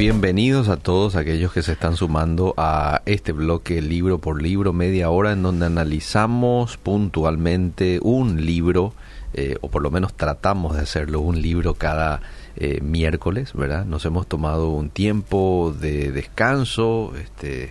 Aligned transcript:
bienvenidos 0.00 0.70
a 0.70 0.78
todos 0.78 1.14
aquellos 1.14 1.52
que 1.52 1.62
se 1.62 1.72
están 1.72 1.94
sumando 1.94 2.54
a 2.56 3.02
este 3.04 3.32
bloque 3.32 3.82
libro 3.82 4.16
por 4.16 4.40
libro, 4.40 4.72
media 4.72 5.10
hora, 5.10 5.32
en 5.32 5.42
donde 5.42 5.66
analizamos 5.66 6.78
puntualmente 6.78 7.98
un 8.00 8.46
libro, 8.46 8.94
eh, 9.34 9.58
o 9.60 9.68
por 9.68 9.82
lo 9.82 9.90
menos 9.90 10.14
tratamos 10.14 10.74
de 10.74 10.80
hacerlo, 10.80 11.20
un 11.20 11.42
libro 11.42 11.74
cada 11.74 12.22
eh, 12.56 12.80
miércoles, 12.80 13.52
¿verdad? 13.52 13.84
Nos 13.84 14.06
hemos 14.06 14.26
tomado 14.26 14.70
un 14.70 14.88
tiempo 14.88 15.76
de 15.78 16.10
descanso, 16.12 17.12
este, 17.22 17.70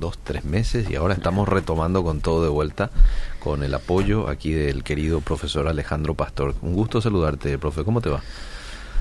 dos, 0.00 0.18
tres 0.24 0.46
meses, 0.46 0.88
y 0.88 0.96
ahora 0.96 1.12
estamos 1.12 1.46
retomando 1.46 2.02
con 2.02 2.20
todo 2.22 2.42
de 2.42 2.48
vuelta, 2.48 2.90
con 3.38 3.62
el 3.62 3.74
apoyo 3.74 4.30
aquí 4.30 4.50
del 4.50 4.82
querido 4.82 5.20
profesor 5.20 5.68
Alejandro 5.68 6.14
Pastor. 6.14 6.54
Un 6.62 6.72
gusto 6.72 7.02
saludarte, 7.02 7.58
profe, 7.58 7.84
¿cómo 7.84 8.00
te 8.00 8.08
va? 8.08 8.22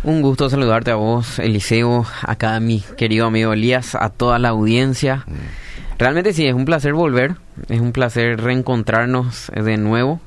Un 0.05 0.21
gusto 0.21 0.51
saludarte 0.51 0.91
a 0.91 0.95
vos, 0.95 1.39
Eliseo, 1.39 2.05
acá 2.21 2.55
a 2.55 2.59
mi 2.59 2.83
querido 2.95 3.25
amigo 3.25 3.53
Elías, 3.53 3.95
a 3.95 4.09
toda 4.09 4.37
la 4.37 4.49
audiencia. 4.49 5.23
Mm. 5.25 5.97
Realmente 5.97 6.31
sí, 6.31 6.45
es 6.45 6.53
un 6.53 6.63
placer 6.63 6.93
volver, 6.93 7.37
es 7.69 7.81
un 7.81 7.91
placer 7.91 8.39
reencontrarnos 8.39 9.51
de 9.51 9.77
nuevo. 9.77 10.21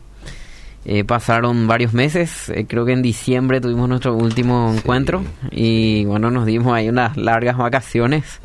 Eh, 0.85 1.05
pasaron 1.05 1.69
varios 1.69 1.93
meses, 1.93 2.49
eh, 2.49 2.67
creo 2.69 2.87
que 2.87 2.93
en 2.93 3.03
diciembre 3.03 3.61
tuvimos 3.61 3.89
nuestro 3.89 4.17
último 4.17 4.75
encuentro 4.75 5.23
y 5.53 6.05
bueno, 6.07 6.33
nos 6.33 6.45
dimos 6.45 6.75
ahí 6.75 6.89
unas 6.89 7.17
largas 7.17 7.57
vacaciones, 7.57 8.41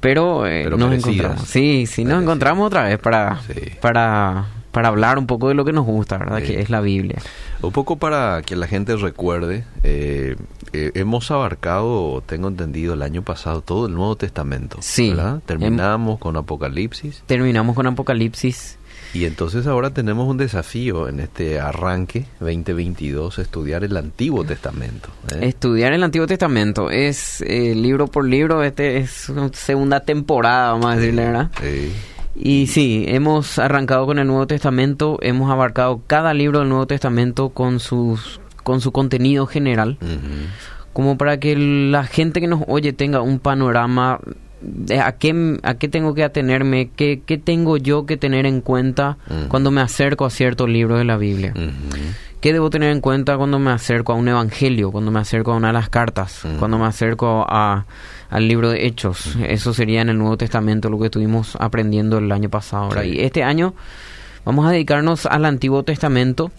pero, 0.00 0.46
eh, 0.46 0.68
nos 0.68 0.92
encontramos. 0.92 1.40
Sí, 1.48 1.86
sí, 1.86 2.04
nos 2.04 2.22
encontramos 2.22 2.66
otra 2.66 2.82
vez 2.84 2.98
para, 2.98 3.40
para 3.80 4.44
para 4.72 4.88
hablar 4.88 5.18
un 5.18 5.26
poco 5.26 5.48
de 5.48 5.54
lo 5.54 5.64
que 5.64 5.72
nos 5.72 5.84
gusta, 5.84 6.18
¿verdad? 6.18 6.42
Que 6.42 6.60
es 6.60 6.70
la 6.70 6.80
Biblia. 6.80 7.20
Un 7.62 7.72
poco 7.72 7.96
para 7.96 8.42
que 8.42 8.56
la 8.56 8.66
gente 8.66 8.96
recuerde, 8.96 9.64
eh, 9.82 10.36
eh, 10.72 10.92
hemos 10.94 11.30
abarcado, 11.30 12.22
tengo 12.24 12.48
entendido, 12.48 12.94
el 12.94 13.02
año 13.02 13.22
pasado 13.22 13.62
todo 13.62 13.86
el 13.86 13.94
Nuevo 13.94 14.16
Testamento. 14.16 14.78
Sí. 14.80 15.10
¿verdad? 15.10 15.42
Terminamos 15.44 16.18
con 16.18 16.36
Apocalipsis. 16.36 17.22
Terminamos 17.26 17.74
con 17.74 17.86
Apocalipsis. 17.86 18.78
Y 19.12 19.24
entonces 19.24 19.66
ahora 19.66 19.90
tenemos 19.90 20.28
un 20.28 20.36
desafío 20.36 21.08
en 21.08 21.18
este 21.18 21.58
arranque 21.58 22.26
2022, 22.38 23.40
estudiar 23.40 23.82
el 23.82 23.96
Antiguo 23.96 24.44
Testamento. 24.44 25.08
¿eh? 25.32 25.48
Estudiar 25.48 25.92
el 25.92 26.04
Antiguo 26.04 26.28
Testamento 26.28 26.90
es 26.90 27.40
libro 27.40 28.06
por 28.06 28.24
libro, 28.24 28.62
este 28.62 28.98
es 28.98 29.32
segunda 29.52 30.00
temporada, 30.00 30.72
vamos 30.72 30.86
a 30.86 30.96
decirle, 30.96 31.24
¿verdad? 31.24 31.50
Sí. 31.60 31.92
Y 32.34 32.68
sí, 32.68 33.04
hemos 33.08 33.58
arrancado 33.58 34.06
con 34.06 34.18
el 34.18 34.26
Nuevo 34.26 34.46
Testamento, 34.46 35.18
hemos 35.20 35.50
abarcado 35.50 36.00
cada 36.06 36.32
libro 36.32 36.60
del 36.60 36.68
Nuevo 36.68 36.86
Testamento 36.86 37.50
con, 37.50 37.80
sus, 37.80 38.40
con 38.62 38.80
su 38.80 38.92
contenido 38.92 39.46
general, 39.46 39.98
como 40.92 41.18
para 41.18 41.40
que 41.40 41.56
la 41.56 42.04
gente 42.04 42.40
que 42.40 42.46
nos 42.46 42.62
oye 42.68 42.92
tenga 42.92 43.20
un 43.20 43.40
panorama 43.40 44.20
de 44.60 45.00
a 45.00 45.12
qué, 45.12 45.58
a 45.62 45.74
qué 45.74 45.88
tengo 45.88 46.14
que 46.14 46.22
atenerme, 46.22 46.90
qué, 46.94 47.22
qué 47.24 47.38
tengo 47.38 47.76
yo 47.76 48.06
que 48.06 48.16
tener 48.16 48.46
en 48.46 48.60
cuenta 48.60 49.18
cuando 49.48 49.70
me 49.70 49.80
acerco 49.80 50.24
a 50.24 50.30
cierto 50.30 50.66
libro 50.66 50.98
de 50.98 51.04
la 51.04 51.16
Biblia. 51.16 51.52
¿Qué 52.40 52.52
debo 52.52 52.70
tener 52.70 52.90
en 52.90 53.00
cuenta 53.00 53.36
cuando 53.36 53.58
me 53.58 53.70
acerco 53.70 54.12
a 54.12 54.16
un 54.16 54.28
evangelio, 54.28 54.90
cuando 54.90 55.10
me 55.10 55.20
acerco 55.20 55.52
a 55.52 55.56
una 55.56 55.68
de 55.68 55.74
las 55.74 55.90
cartas, 55.90 56.42
cuando 56.58 56.78
me 56.78 56.86
acerco 56.86 57.44
a 57.46 57.84
al 58.30 58.46
libro 58.46 58.70
de 58.70 58.86
Hechos. 58.86 59.36
Eso 59.46 59.74
sería 59.74 60.00
en 60.00 60.08
el 60.08 60.18
Nuevo 60.18 60.36
Testamento 60.36 60.88
lo 60.88 60.98
que 60.98 61.06
estuvimos 61.06 61.56
aprendiendo 61.60 62.18
el 62.18 62.30
año 62.32 62.48
pasado. 62.48 62.90
Y 63.04 63.20
este 63.20 63.42
año 63.42 63.74
vamos 64.44 64.66
a 64.66 64.70
dedicarnos 64.70 65.26
al 65.26 65.44
Antiguo 65.44 65.82
Testamento, 65.82 66.52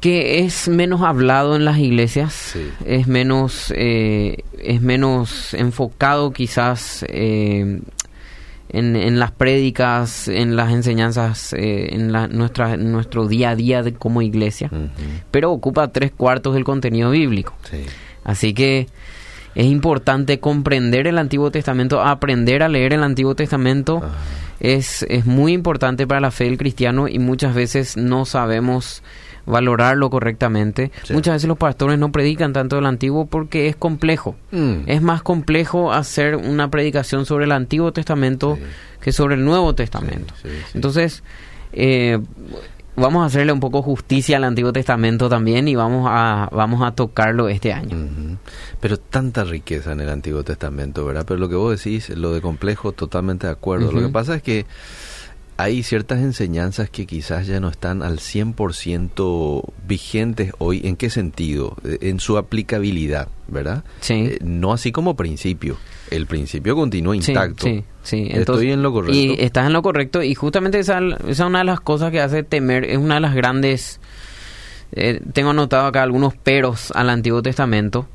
que 0.00 0.40
es 0.40 0.68
menos 0.68 1.00
hablado 1.02 1.56
en 1.56 1.64
las 1.64 1.78
iglesias, 1.78 2.56
es 2.84 3.06
menos 3.08 3.72
eh, 3.74 4.44
es 4.58 4.82
menos 4.82 5.54
enfocado 5.54 6.32
quizás 6.32 7.04
eh, 7.08 7.80
en, 8.70 8.96
en, 8.96 9.18
las 9.18 9.30
prédicas, 9.30 10.28
en 10.28 10.56
las 10.56 10.72
enseñanzas, 10.72 11.52
eh, 11.54 11.94
en 11.94 12.12
la, 12.12 12.28
nuestra, 12.28 12.76
nuestro 12.76 13.26
día 13.26 13.50
a 13.50 13.56
día 13.56 13.82
de, 13.82 13.94
como 13.94 14.22
iglesia, 14.22 14.70
pero 15.30 15.52
ocupa 15.52 15.88
tres 15.88 16.12
cuartos 16.12 16.54
del 16.54 16.64
contenido 16.64 17.10
bíblico. 17.10 17.54
Así 18.24 18.52
que 18.52 18.88
es 19.54 19.66
importante 19.66 20.38
comprender 20.38 21.06
el 21.06 21.18
Antiguo 21.18 21.50
Testamento, 21.50 22.00
aprender 22.00 22.62
a 22.62 22.68
leer 22.68 22.92
el 22.92 23.02
Antiguo 23.02 23.34
Testamento. 23.34 24.02
Es, 24.60 25.04
es 25.08 25.24
muy 25.24 25.52
importante 25.52 26.06
para 26.06 26.20
la 26.20 26.30
fe 26.30 26.44
del 26.44 26.58
cristiano 26.58 27.08
y 27.08 27.18
muchas 27.18 27.54
veces 27.54 27.96
no 27.96 28.24
sabemos 28.24 29.02
valorarlo 29.48 30.10
correctamente. 30.10 30.92
Muchas 31.10 31.34
veces 31.34 31.48
los 31.48 31.58
pastores 31.58 31.98
no 31.98 32.12
predican 32.12 32.52
tanto 32.52 32.76
del 32.76 32.86
Antiguo 32.86 33.26
porque 33.26 33.68
es 33.68 33.76
complejo. 33.76 34.36
Mm. 34.52 34.82
Es 34.86 35.02
más 35.02 35.22
complejo 35.22 35.92
hacer 35.92 36.36
una 36.36 36.70
predicación 36.70 37.26
sobre 37.26 37.46
el 37.46 37.52
Antiguo 37.52 37.92
Testamento 37.92 38.58
que 39.00 39.12
sobre 39.12 39.34
el 39.34 39.44
Nuevo 39.44 39.74
Testamento. 39.74 40.34
Entonces, 40.74 41.22
eh, 41.72 42.18
vamos 42.96 43.22
a 43.22 43.26
hacerle 43.26 43.52
un 43.52 43.60
poco 43.60 43.82
justicia 43.82 44.36
al 44.36 44.44
Antiguo 44.44 44.72
Testamento 44.72 45.28
también 45.28 45.68
y 45.68 45.74
vamos 45.74 46.06
a, 46.10 46.48
vamos 46.52 46.86
a 46.86 46.92
tocarlo 46.92 47.48
este 47.48 47.72
año. 47.72 47.96
Pero 48.80 48.98
tanta 48.98 49.44
riqueza 49.44 49.92
en 49.92 50.00
el 50.00 50.10
Antiguo 50.10 50.42
Testamento, 50.42 51.04
¿verdad? 51.04 51.24
Pero 51.26 51.40
lo 51.40 51.48
que 51.48 51.54
vos 51.54 51.82
decís, 51.82 52.10
lo 52.10 52.32
de 52.32 52.40
complejo, 52.40 52.92
totalmente 52.92 53.46
de 53.46 53.52
acuerdo. 53.52 53.92
Lo 53.92 54.00
que 54.00 54.12
pasa 54.12 54.34
es 54.34 54.42
que 54.42 54.66
hay 55.58 55.82
ciertas 55.82 56.20
enseñanzas 56.20 56.88
que 56.88 57.04
quizás 57.04 57.48
ya 57.48 57.58
no 57.58 57.68
están 57.68 58.04
al 58.04 58.18
100% 58.18 59.64
vigentes 59.88 60.52
hoy. 60.58 60.82
¿En 60.84 60.94
qué 60.94 61.10
sentido? 61.10 61.76
Eh, 61.84 61.98
en 62.02 62.20
su 62.20 62.38
aplicabilidad, 62.38 63.26
¿verdad? 63.48 63.82
Sí. 64.00 64.14
Eh, 64.14 64.38
no 64.40 64.72
así 64.72 64.92
como 64.92 65.16
principio. 65.16 65.76
El 66.12 66.26
principio 66.26 66.76
continúa 66.76 67.16
intacto. 67.16 67.66
Sí, 67.66 67.82
sí. 68.04 68.28
Estoy 68.30 68.70
en 68.70 68.84
lo 68.84 68.92
correcto. 68.92 69.18
Y 69.18 69.34
estás 69.40 69.66
en 69.66 69.72
lo 69.72 69.82
correcto. 69.82 70.22
Y 70.22 70.36
justamente 70.36 70.78
esa, 70.78 71.00
esa 71.00 71.28
es 71.28 71.40
una 71.40 71.58
de 71.58 71.64
las 71.64 71.80
cosas 71.80 72.12
que 72.12 72.20
hace 72.20 72.44
temer, 72.44 72.84
es 72.84 72.96
una 72.96 73.16
de 73.16 73.20
las 73.20 73.34
grandes 73.34 73.98
eh, 74.92 75.20
tengo 75.32 75.50
anotado 75.50 75.86
acá 75.86 76.02
algunos 76.02 76.34
peros 76.34 76.92
al 76.94 77.10
Antiguo 77.10 77.42
Testamento. 77.42 78.06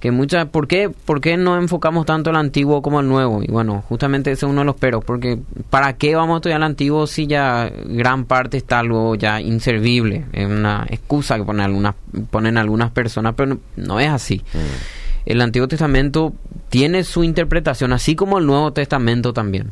Que 0.00 0.10
muchas, 0.10 0.46
¿por 0.46 0.68
qué, 0.68 0.90
¿Por 0.90 1.20
qué 1.20 1.36
no 1.36 1.56
enfocamos 1.56 2.06
tanto 2.06 2.30
el 2.30 2.36
Antiguo 2.36 2.82
como 2.82 3.00
el 3.00 3.08
Nuevo? 3.08 3.42
Y 3.42 3.46
bueno, 3.46 3.82
justamente 3.88 4.30
ese 4.30 4.46
es 4.46 4.50
uno 4.50 4.60
de 4.60 4.66
los 4.66 4.76
peros, 4.76 5.04
porque 5.04 5.38
¿para 5.70 5.94
qué 5.94 6.14
vamos 6.14 6.34
a 6.34 6.36
estudiar 6.38 6.58
el 6.58 6.64
Antiguo 6.64 7.06
si 7.06 7.26
ya 7.26 7.70
gran 7.84 8.24
parte 8.24 8.56
está 8.56 8.80
algo 8.80 9.14
ya 9.14 9.40
inservible? 9.40 10.26
Es 10.32 10.46
una 10.46 10.86
excusa 10.88 11.36
que 11.36 11.44
ponen 11.44 11.62
algunas, 11.62 11.94
ponen 12.30 12.58
algunas 12.58 12.90
personas, 12.90 13.34
pero 13.36 13.58
no, 13.76 14.00
es 14.00 14.10
así. 14.10 14.42
Mm 14.52 15.04
el 15.26 15.40
Antiguo 15.40 15.68
Testamento 15.68 16.34
tiene 16.68 17.04
su 17.04 17.24
interpretación, 17.24 17.92
así 17.92 18.16
como 18.16 18.38
el 18.38 18.46
Nuevo 18.46 18.72
Testamento 18.72 19.32
también. 19.32 19.70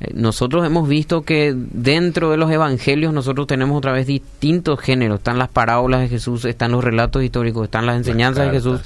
Eh, 0.00 0.10
nosotros 0.14 0.64
hemos 0.64 0.88
visto 0.88 1.22
que 1.22 1.54
dentro 1.54 2.30
de 2.30 2.36
los 2.36 2.50
evangelios 2.50 3.12
nosotros 3.12 3.46
tenemos 3.46 3.76
otra 3.76 3.92
vez 3.92 4.06
distintos 4.06 4.80
géneros. 4.80 5.18
Están 5.18 5.38
las 5.38 5.48
parábolas 5.48 6.00
de 6.00 6.08
Jesús, 6.08 6.44
están 6.44 6.72
los 6.72 6.82
relatos 6.82 7.22
históricos, 7.22 7.64
están 7.64 7.86
las 7.86 7.96
enseñanzas 7.96 8.46
de 8.46 8.52
Jesús. 8.52 8.80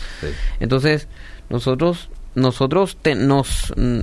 Entonces, 0.60 1.08
nosotros, 1.48 2.10
nosotros 2.34 2.98
nos, 3.16 3.72
mm, 3.76 4.00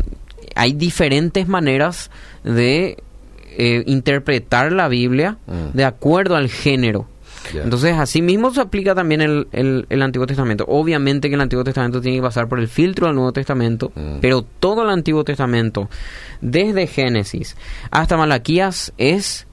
hay 0.56 0.74
diferentes 0.74 1.48
maneras 1.48 2.12
de 2.44 2.98
eh, 3.58 3.84
interpretar 3.86 4.72
la 4.72 4.88
Biblia 4.88 5.38
mm. 5.46 5.76
de 5.76 5.86
acuerdo 5.86 6.36
al 6.36 6.50
género. 6.50 7.08
Entonces, 7.54 7.96
así 7.98 8.22
mismo 8.22 8.52
se 8.54 8.62
aplica 8.62 8.96
también 8.96 9.22
el, 9.22 9.48
el, 9.52 10.02
Antiguo 10.02 10.28
Testamento. 10.28 10.66
Obviamente 10.68 11.30
que 11.30 11.36
el 11.36 11.42
Antiguo 11.42 11.64
Testamento 11.64 12.02
tiene 12.02 12.18
que 12.18 12.24
pasar 12.24 12.48
por 12.48 12.60
el 12.60 12.68
filtro 12.68 13.08
del 13.08 13.16
Nuevo 13.16 13.32
Testamento, 13.32 13.92
mm. 13.96 14.20
pero 14.22 14.44
todo 14.44 14.84
el 14.84 14.90
Antiguo 14.90 15.24
Testamento, 15.24 15.90
desde 16.42 16.88
Génesis 16.88 17.56
hasta 17.92 18.18
Malaquías, 18.18 18.94
es, 18.98 19.48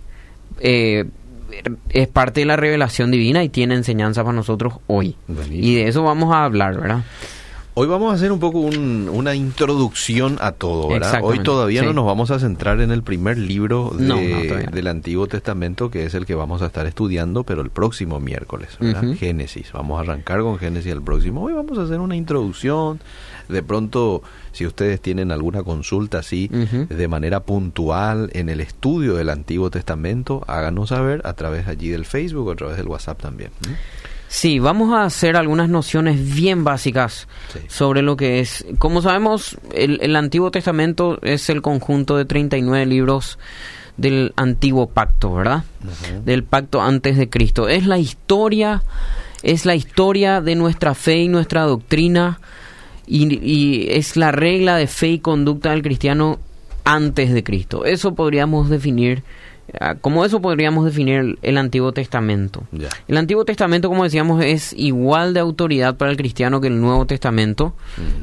eh, 0.60 1.06
es 1.90 2.08
parte 2.08 2.40
de 2.40 2.46
la 2.46 2.56
revelación 2.56 3.10
divina 3.10 3.42
y 3.44 3.48
tiene 3.48 3.74
enseñanza 3.74 4.22
para 4.22 4.34
nosotros 4.34 4.74
hoy. 4.86 5.16
Y 5.50 5.74
de 5.74 5.88
eso 5.88 6.02
vamos 6.02 6.34
a 6.34 6.44
hablar, 6.44 6.80
¿verdad? 6.80 7.04
Hoy 7.74 7.86
vamos 7.86 8.12
a 8.12 8.16
hacer 8.16 8.32
un 8.32 8.40
poco 8.40 8.58
una 8.58 9.34
introducción 9.34 10.38
a 10.40 10.52
todo, 10.52 10.88
¿verdad? 10.88 11.20
Hoy 11.22 11.38
todavía 11.38 11.82
no 11.82 11.92
nos 11.92 12.04
vamos 12.04 12.30
a 12.30 12.38
centrar 12.38 12.80
en 12.80 12.90
el 12.90 13.02
primer 13.02 13.38
libro 13.38 13.92
del 13.96 14.86
Antiguo 14.86 15.26
Testamento, 15.28 15.90
que 15.90 16.04
es 16.04 16.14
el 16.14 16.26
que 16.26 16.34
vamos 16.34 16.62
a 16.62 16.66
estar 16.66 16.86
estudiando, 16.86 17.44
pero 17.44 17.62
el 17.62 17.70
próximo 17.70 18.18
miércoles, 18.20 18.76
¿verdad? 18.80 19.14
Génesis. 19.14 19.72
Vamos 19.72 19.98
a 19.98 20.02
arrancar 20.02 20.40
con 20.40 20.58
Génesis 20.58 20.92
el 20.92 21.02
próximo. 21.02 21.44
Hoy 21.44 21.52
vamos 21.52 21.78
a 21.78 21.82
hacer 21.82 22.00
una 22.00 22.16
introducción. 22.16 23.00
De 23.48 23.62
pronto, 23.62 24.22
si 24.52 24.66
ustedes 24.66 25.00
tienen 25.00 25.32
alguna 25.32 25.62
consulta 25.62 26.18
así, 26.18 26.48
de 26.48 27.08
manera 27.08 27.40
puntual 27.40 28.30
en 28.32 28.48
el 28.48 28.60
estudio 28.60 29.14
del 29.14 29.28
Antiguo 29.30 29.70
Testamento, 29.70 30.42
háganos 30.48 30.88
saber 30.88 31.22
a 31.24 31.34
través 31.34 31.68
allí 31.68 31.88
del 31.88 32.04
Facebook 32.04 32.48
o 32.48 32.52
a 32.52 32.56
través 32.56 32.76
del 32.76 32.88
WhatsApp 32.88 33.20
también. 33.22 33.50
Sí, 34.32 34.60
vamos 34.60 34.94
a 34.94 35.02
hacer 35.02 35.36
algunas 35.36 35.68
nociones 35.68 36.36
bien 36.36 36.62
básicas 36.62 37.26
sobre 37.66 38.00
lo 38.00 38.16
que 38.16 38.38
es. 38.38 38.64
Como 38.78 39.02
sabemos, 39.02 39.58
el, 39.74 40.14
Antiguo 40.14 40.52
Testamento 40.52 41.18
es 41.22 41.50
el 41.50 41.62
conjunto 41.62 42.16
de 42.16 42.26
39 42.26 42.86
libros 42.86 43.40
del 43.96 44.32
antiguo 44.36 44.88
pacto, 44.88 45.34
¿verdad? 45.34 45.64
Del 46.24 46.44
pacto 46.44 46.80
antes 46.80 47.16
de 47.16 47.28
Cristo. 47.28 47.68
Es 47.68 47.86
la 47.86 47.98
historia, 47.98 48.84
es 49.42 49.66
la 49.66 49.74
historia 49.74 50.40
de 50.40 50.54
nuestra 50.54 50.94
fe 50.94 51.16
y 51.16 51.28
nuestra 51.28 51.64
doctrina 51.64 52.38
y, 53.08 53.88
es 53.90 54.16
la 54.16 54.30
regla 54.30 54.76
de 54.76 54.86
fe 54.86 55.08
y 55.08 55.18
conducta 55.18 55.72
del 55.72 55.82
cristiano 55.82 56.38
antes 56.84 57.32
de 57.32 57.42
Cristo. 57.42 57.84
Eso 57.84 58.14
podríamos 58.14 58.70
definir, 58.70 59.24
como 60.00 60.24
eso 60.24 60.40
podríamos 60.40 60.84
definir 60.84 61.38
el, 61.42 61.58
Antiguo 61.58 61.92
Testamento. 61.92 62.64
El 63.08 63.16
Antiguo 63.16 63.44
Testamento, 63.44 63.88
como 63.88 64.04
decíamos, 64.04 64.42
es 64.44 64.72
igual 64.76 65.34
de 65.34 65.40
autoridad 65.40 65.96
para 65.96 66.10
el 66.10 66.16
cristiano 66.16 66.60
que 66.60 66.68
el 66.68 66.80
Nuevo 66.80 67.06
Testamento. 67.06 67.74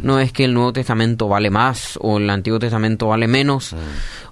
No 0.01 0.19
es 0.19 0.31
que 0.31 0.45
el 0.45 0.53
Nuevo 0.53 0.73
Testamento 0.73 1.27
vale 1.27 1.49
más 1.49 1.97
o 2.01 2.17
el 2.17 2.29
Antiguo 2.29 2.59
Testamento 2.59 3.07
vale 3.07 3.27
menos 3.27 3.75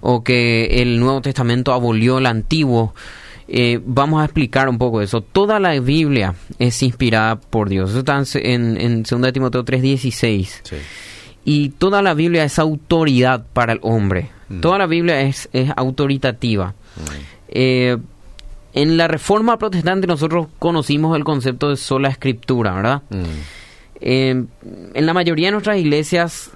o 0.00 0.22
que 0.22 0.82
el 0.82 1.00
Nuevo 1.00 1.20
Testamento 1.20 1.72
abolió 1.72 2.18
el 2.18 2.26
Antiguo. 2.26 2.94
Eh, 3.48 3.80
vamos 3.84 4.20
a 4.22 4.24
explicar 4.24 4.68
un 4.68 4.78
poco 4.78 5.00
eso. 5.00 5.20
Toda 5.20 5.60
la 5.60 5.78
Biblia 5.78 6.34
es 6.58 6.82
inspirada 6.82 7.36
por 7.36 7.68
Dios. 7.68 7.90
Eso 7.90 8.00
está 8.00 8.20
en, 8.40 8.80
en 8.80 9.02
2 9.04 9.32
Timoteo 9.32 9.64
3:16. 9.64 10.62
Y 11.44 11.68
toda 11.70 12.02
la 12.02 12.14
Biblia 12.14 12.42
es 12.42 12.58
autoridad 12.58 13.46
para 13.52 13.74
el 13.74 13.78
hombre. 13.82 14.30
Mm. 14.48 14.60
Toda 14.60 14.78
la 14.78 14.86
Biblia 14.86 15.20
es, 15.20 15.48
es 15.52 15.70
autoritativa. 15.76 16.74
Mm. 16.96 17.10
Eh, 17.48 17.96
en 18.74 18.96
la 18.96 19.08
Reforma 19.08 19.58
Protestante 19.58 20.06
nosotros 20.06 20.48
conocimos 20.58 21.16
el 21.16 21.24
concepto 21.24 21.70
de 21.70 21.76
sola 21.76 22.08
escritura, 22.08 22.74
¿verdad? 22.74 23.02
Mm. 23.10 23.22
Eh, 24.00 24.44
en 24.92 25.06
la 25.06 25.14
mayoría 25.14 25.48
de 25.48 25.52
nuestras 25.52 25.78
iglesias 25.78 26.50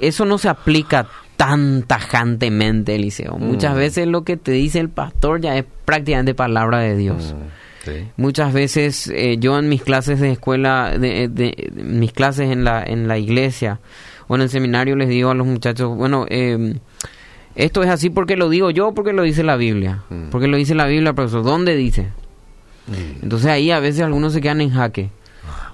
eso 0.00 0.24
no 0.24 0.38
se 0.38 0.48
aplica 0.48 1.08
tan 1.36 1.82
tajantemente, 1.82 2.94
Eliseo. 2.94 3.36
Muchas 3.38 3.74
veces 3.74 4.06
lo 4.06 4.22
que 4.22 4.36
te 4.36 4.52
dice 4.52 4.78
el 4.78 4.88
pastor 4.88 5.40
ya 5.40 5.56
es 5.56 5.64
prácticamente 5.84 6.34
palabra 6.34 6.78
de 6.78 6.96
Dios. 6.96 7.34
Muchas 8.16 8.52
veces 8.52 9.08
eh, 9.08 9.36
yo 9.38 9.58
en 9.58 9.68
mis 9.68 9.82
clases 9.82 10.20
de 10.20 10.30
escuela, 10.30 10.96
de, 10.96 11.70
mis 11.74 12.12
clases 12.12 12.50
en 12.50 12.64
la, 12.64 12.82
en 12.82 13.08
la 13.08 13.18
iglesia 13.18 13.80
o 14.28 14.36
en 14.36 14.42
el 14.42 14.48
seminario 14.48 14.96
les 14.96 15.08
digo 15.08 15.30
a 15.30 15.34
los 15.34 15.46
muchachos, 15.46 15.94
bueno, 15.96 16.24
eh, 16.28 16.76
esto 17.56 17.82
es 17.82 17.90
así 17.90 18.10
porque 18.10 18.36
lo 18.36 18.48
digo 18.48 18.70
yo, 18.70 18.92
porque 18.92 19.12
lo 19.12 19.22
dice 19.22 19.42
la 19.42 19.56
Biblia. 19.56 20.02
Mm. 20.10 20.30
Porque 20.30 20.48
lo 20.48 20.56
dice 20.56 20.74
la 20.74 20.86
Biblia, 20.86 21.12
profesor. 21.12 21.44
¿Dónde 21.44 21.76
dice? 21.76 22.08
Mm. 22.86 23.22
Entonces 23.22 23.48
ahí 23.48 23.70
a 23.70 23.80
veces 23.80 24.02
algunos 24.02 24.32
se 24.32 24.40
quedan 24.40 24.60
en 24.60 24.70
jaque. 24.70 25.10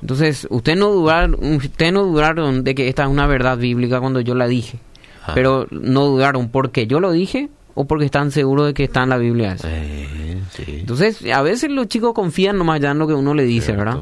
Entonces, 0.00 0.46
usted 0.50 0.76
no 0.76 0.90
dudar, 0.90 1.30
usted 1.30 1.92
no 1.92 2.04
dudaron 2.04 2.64
de 2.64 2.74
que 2.74 2.88
esta 2.88 3.02
es 3.04 3.08
una 3.08 3.26
verdad 3.26 3.58
bíblica 3.58 4.00
cuando 4.00 4.20
yo 4.20 4.34
la 4.34 4.48
dije. 4.48 4.78
Ah. 5.26 5.32
Pero 5.34 5.66
no 5.70 6.06
dudaron 6.06 6.48
porque 6.48 6.86
yo 6.86 7.00
lo 7.00 7.12
dije 7.12 7.50
o 7.74 7.84
porque 7.84 8.06
están 8.06 8.30
seguros 8.30 8.66
de 8.66 8.74
que 8.74 8.84
está 8.84 9.02
en 9.02 9.10
la 9.10 9.18
Biblia. 9.18 9.56
Entonces, 10.66 11.24
a 11.32 11.42
veces 11.42 11.70
los 11.70 11.86
chicos 11.88 12.14
confían 12.14 12.56
nomás 12.56 12.80
ya 12.80 12.90
en 12.90 12.98
lo 12.98 13.06
que 13.06 13.14
uno 13.14 13.34
le 13.34 13.44
dice, 13.44 13.72
¿verdad? 13.72 13.98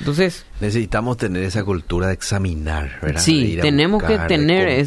Entonces 0.00 0.46
necesitamos 0.60 1.16
tener 1.16 1.42
esa 1.42 1.64
cultura 1.64 2.08
de 2.08 2.14
examinar, 2.14 2.98
¿verdad? 3.00 3.20
Sí, 3.20 3.58
tenemos 3.60 4.02
que 4.02 4.18
tener 4.18 4.84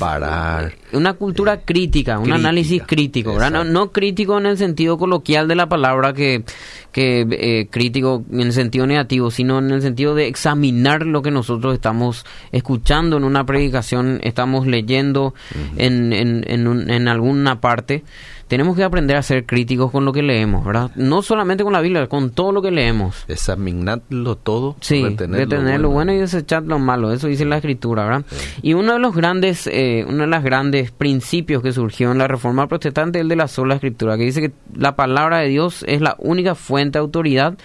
una 0.93 1.13
cultura 1.13 1.61
crítica, 1.61 2.19
un 2.19 2.31
análisis 2.31 2.83
crítico, 2.85 3.33
¿verdad? 3.33 3.63
No, 3.65 3.91
crítico 3.91 4.37
en 4.37 4.45
el 4.45 4.57
sentido 4.57 4.97
coloquial 4.97 5.47
de 5.47 5.55
la 5.55 5.67
palabra 5.67 6.13
que, 6.13 6.43
que 6.91 7.25
eh, 7.29 7.67
crítico 7.69 8.23
en 8.31 8.41
el 8.41 8.53
sentido 8.53 8.85
negativo, 8.85 9.31
sino 9.31 9.59
en 9.59 9.71
el 9.71 9.81
sentido 9.81 10.15
de 10.15 10.27
examinar 10.27 11.05
lo 11.05 11.21
que 11.21 11.31
nosotros 11.31 11.73
estamos 11.73 12.25
escuchando 12.51 13.17
en 13.17 13.23
una 13.23 13.45
predicación, 13.45 14.19
estamos 14.23 14.67
leyendo 14.67 15.33
en, 15.77 16.13
en, 16.13 16.43
en, 16.47 16.89
en 16.89 17.07
alguna 17.07 17.61
parte 17.61 18.03
tenemos 18.51 18.75
que 18.75 18.83
aprender 18.83 19.15
a 19.15 19.23
ser 19.23 19.45
críticos 19.45 19.91
con 19.93 20.03
lo 20.03 20.11
que 20.11 20.21
leemos, 20.21 20.65
¿verdad? 20.65 20.91
No 20.97 21.21
solamente 21.21 21.63
con 21.63 21.71
la 21.71 21.79
Biblia, 21.79 22.07
con 22.07 22.31
todo 22.31 22.51
lo 22.51 22.61
que 22.61 22.69
leemos. 22.69 23.23
Examinarlo 23.29 24.35
todo, 24.35 24.75
sí, 24.81 25.15
retener, 25.61 25.81
lo, 25.81 25.89
bueno. 25.89 26.13
y 26.13 26.17
desechar 26.17 26.63
lo 26.63 26.79
malo, 26.79 27.11
eso 27.11 27.27
dice 27.27 27.45
la 27.45 27.57
Escritura, 27.57 28.03
¿verdad? 28.05 28.25
Y 28.61 28.73
uno 28.73 28.93
de 28.93 28.99
los 28.99 29.15
grandes, 29.15 29.67
eh, 29.67 30.05
uno 30.07 30.23
de 30.23 30.27
los 30.27 30.43
grandes 30.43 30.91
principios 30.91 31.63
que 31.63 31.71
surgió 31.71 32.11
en 32.11 32.17
la 32.17 32.27
Reforma 32.27 32.67
Protestante 32.67 33.19
es 33.19 33.23
el 33.23 33.29
de 33.29 33.35
la 33.35 33.47
sola 33.47 33.75
Escritura, 33.75 34.17
que 34.17 34.23
dice 34.23 34.41
que 34.41 34.51
la 34.75 34.95
palabra 34.95 35.39
de 35.39 35.49
Dios 35.49 35.83
es 35.87 36.01
la 36.01 36.15
única 36.19 36.55
fuente 36.55 36.97
de 36.97 37.01
autoridad 37.01 37.57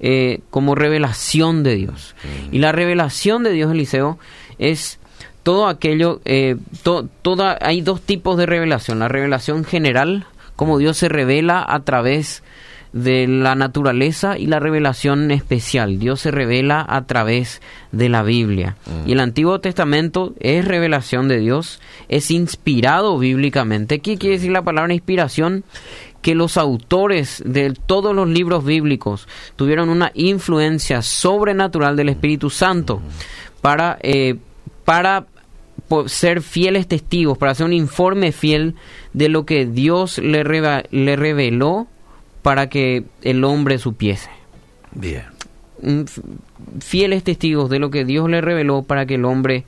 eh, 0.00 0.40
como 0.50 0.74
revelación 0.74 1.62
de 1.62 1.76
Dios. 1.76 2.14
Y 2.52 2.58
la 2.58 2.72
revelación 2.72 3.42
de 3.42 3.52
Dios, 3.52 3.72
Eliseo, 3.72 4.18
es 4.58 4.98
todo 5.42 5.68
aquello, 5.68 6.20
eh, 6.24 6.56
toda, 6.82 7.58
hay 7.60 7.80
dos 7.80 8.02
tipos 8.02 8.36
de 8.36 8.46
revelación. 8.46 8.98
La 8.98 9.08
revelación 9.08 9.64
general, 9.64 10.26
como 10.56 10.78
Dios 10.78 10.96
se 10.96 11.08
revela 11.08 11.64
a 11.66 11.80
través 11.80 12.42
de 12.42 12.55
la 12.96 13.54
naturaleza 13.54 14.38
y 14.38 14.46
la 14.46 14.58
revelación 14.58 15.30
especial. 15.30 15.98
Dios 15.98 16.20
se 16.20 16.30
revela 16.30 16.84
a 16.88 17.06
través 17.06 17.60
de 17.92 18.08
la 18.08 18.22
Biblia. 18.22 18.76
Mm. 18.86 19.08
Y 19.08 19.12
el 19.12 19.20
Antiguo 19.20 19.60
Testamento 19.60 20.34
es 20.40 20.64
revelación 20.64 21.28
de 21.28 21.38
Dios, 21.38 21.80
es 22.08 22.30
inspirado 22.30 23.18
bíblicamente. 23.18 23.98
¿Qué 24.00 24.16
quiere 24.16 24.36
decir 24.36 24.50
la 24.50 24.62
palabra 24.62 24.94
inspiración? 24.94 25.64
Que 26.22 26.34
los 26.34 26.56
autores 26.56 27.42
de 27.44 27.74
todos 27.74 28.14
los 28.14 28.28
libros 28.28 28.64
bíblicos 28.64 29.28
tuvieron 29.56 29.90
una 29.90 30.10
influencia 30.14 31.02
sobrenatural 31.02 31.96
del 31.96 32.08
Espíritu 32.08 32.48
Santo 32.50 32.96
mm. 32.96 33.60
para, 33.60 33.98
eh, 34.02 34.36
para 34.84 35.26
ser 36.06 36.40
fieles 36.40 36.88
testigos, 36.88 37.36
para 37.36 37.52
hacer 37.52 37.66
un 37.66 37.72
informe 37.72 38.32
fiel 38.32 38.74
de 39.12 39.28
lo 39.28 39.44
que 39.44 39.66
Dios 39.66 40.18
le, 40.18 40.44
le 40.90 41.16
reveló 41.16 41.88
para 42.46 42.68
que 42.68 43.02
el 43.22 43.42
hombre 43.42 43.76
supiese. 43.76 44.30
Bien. 44.92 45.24
Fieles 46.78 47.24
testigos 47.24 47.68
de 47.68 47.80
lo 47.80 47.90
que 47.90 48.04
Dios 48.04 48.30
le 48.30 48.40
reveló 48.40 48.84
para 48.84 49.04
que 49.04 49.16
el 49.16 49.24
hombre 49.24 49.64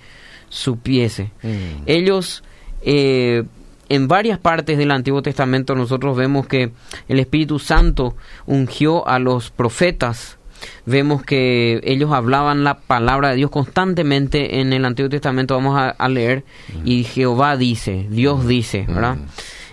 supiese. 0.48 1.32
Mm. 1.42 1.82
Ellos, 1.86 2.44
eh, 2.82 3.42
en 3.88 4.06
varias 4.06 4.38
partes 4.38 4.78
del 4.78 4.92
Antiguo 4.92 5.22
Testamento, 5.22 5.75
nosotros 5.75 6.16
vemos 6.16 6.46
que 6.46 6.70
el 7.08 7.19
Espíritu 7.19 7.58
Santo 7.58 8.14
ungió 8.46 9.08
a 9.08 9.19
los 9.19 9.50
profetas 9.50 10.38
vemos 10.86 11.25
que 11.25 11.80
ellos 11.82 12.12
hablaban 12.12 12.62
la 12.62 12.78
palabra 12.78 13.30
de 13.30 13.36
Dios 13.36 13.50
constantemente 13.50 14.60
en 14.60 14.72
el 14.72 14.84
Antiguo 14.84 15.08
Testamento, 15.08 15.54
vamos 15.54 15.76
a, 15.76 16.08
leer, 16.08 16.44
y 16.84 17.04
Jehová 17.04 17.56
dice, 17.56 18.06
Dios 18.08 18.46
dice, 18.46 18.84
¿verdad? 18.88 19.19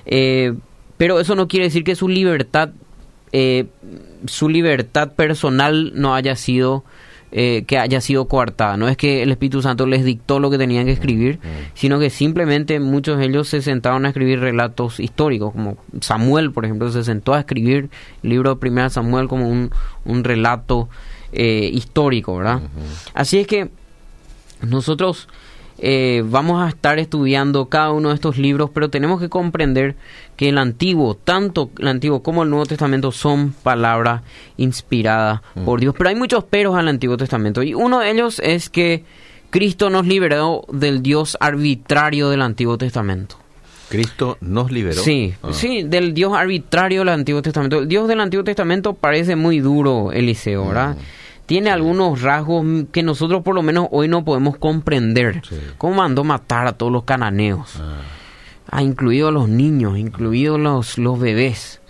Eh, 0.05 0.53
pero 0.97 1.19
eso 1.19 1.35
no 1.35 1.47
quiere 1.47 1.65
decir 1.65 1.83
que 1.83 1.95
su 1.95 2.07
libertad, 2.07 2.69
eh, 3.31 3.65
su 4.25 4.49
libertad 4.49 5.11
personal 5.13 5.91
no 5.95 6.15
haya 6.15 6.35
sido 6.35 6.83
eh, 7.37 7.65
que 7.67 7.77
haya 7.77 7.99
sido 7.99 8.29
coartada. 8.29 8.77
No 8.77 8.87
es 8.87 8.95
que 8.95 9.21
el 9.21 9.29
Espíritu 9.29 9.61
Santo 9.61 9.85
les 9.85 10.05
dictó 10.05 10.39
lo 10.39 10.49
que 10.49 10.57
tenían 10.57 10.85
que 10.85 10.93
escribir, 10.93 11.39
sino 11.73 11.99
que 11.99 12.09
simplemente 12.09 12.79
muchos 12.79 13.17
de 13.17 13.25
ellos 13.25 13.49
se 13.49 13.61
sentaron 13.61 14.05
a 14.05 14.09
escribir 14.09 14.39
relatos 14.39 15.01
históricos, 15.01 15.51
como 15.51 15.77
Samuel, 15.99 16.53
por 16.53 16.63
ejemplo, 16.63 16.89
se 16.91 17.03
sentó 17.03 17.33
a 17.33 17.39
escribir 17.39 17.89
el 18.23 18.29
libro 18.29 18.51
de 18.51 18.55
Primera 18.55 18.89
Samuel 18.89 19.27
como 19.27 19.49
un, 19.49 19.69
un 20.05 20.23
relato 20.23 20.87
eh, 21.33 21.69
histórico, 21.73 22.37
¿verdad? 22.37 22.61
Así 23.13 23.39
es 23.39 23.47
que 23.47 23.69
nosotros 24.61 25.27
eh, 25.77 26.23
vamos 26.25 26.63
a 26.63 26.69
estar 26.69 26.99
estudiando 26.99 27.65
cada 27.67 27.91
uno 27.91 28.09
de 28.09 28.15
estos 28.15 28.37
libros, 28.37 28.69
pero 28.73 28.89
tenemos 28.89 29.19
que 29.19 29.29
comprender 29.29 29.95
que 30.37 30.49
el 30.49 30.57
Antiguo, 30.57 31.15
tanto 31.15 31.69
el 31.79 31.87
Antiguo 31.87 32.23
como 32.23 32.43
el 32.43 32.49
Nuevo 32.49 32.65
Testamento, 32.65 33.11
son 33.11 33.51
palabras 33.51 34.21
inspiradas 34.57 35.41
por 35.65 35.79
Dios. 35.79 35.93
Pero 35.97 36.09
hay 36.09 36.15
muchos 36.15 36.43
peros 36.45 36.75
al 36.75 36.87
Antiguo 36.87 37.17
Testamento, 37.17 37.61
y 37.63 37.73
uno 37.73 37.99
de 37.99 38.11
ellos 38.11 38.39
es 38.43 38.69
que 38.69 39.03
Cristo 39.49 39.89
nos 39.89 40.05
liberó 40.05 40.65
del 40.71 41.01
Dios 41.01 41.37
arbitrario 41.39 42.29
del 42.29 42.41
Antiguo 42.41 42.77
Testamento. 42.77 43.37
Cristo 43.89 44.37
nos 44.41 44.71
liberó. 44.71 45.01
Sí, 45.01 45.33
ah. 45.43 45.49
sí, 45.51 45.83
del 45.83 46.13
Dios 46.13 46.33
arbitrario 46.33 47.01
del 47.01 47.09
Antiguo 47.09 47.41
Testamento. 47.41 47.79
El 47.79 47.87
Dios 47.87 48.07
del 48.07 48.19
Antiguo 48.19 48.43
Testamento 48.43 48.93
parece 48.93 49.35
muy 49.35 49.59
duro, 49.59 50.11
Eliseo, 50.11 50.67
¿verdad? 50.67 50.97
Tiene 51.45 51.69
algunos 51.69 52.21
rasgos 52.21 52.65
que 52.91 53.03
nosotros 53.03 53.43
por 53.43 53.55
lo 53.55 53.61
menos 53.61 53.87
hoy 53.91 54.07
no 54.07 54.25
podemos 54.25 54.57
comprender. 54.57 55.41
¿Cómo 55.77 55.95
mandó 55.95 56.23
matar 56.23 56.67
a 56.67 56.73
todos 56.73 56.91
los 56.91 57.03
cananeos? 57.03 57.75
Ah. 57.79 58.01
Ha 58.71 58.81
incluido 58.81 59.27
a 59.27 59.31
los 59.31 59.47
niños, 59.47 59.97
incluido 59.97 60.57
los, 60.57 60.97
los 60.97 61.19
bebés. 61.19 61.81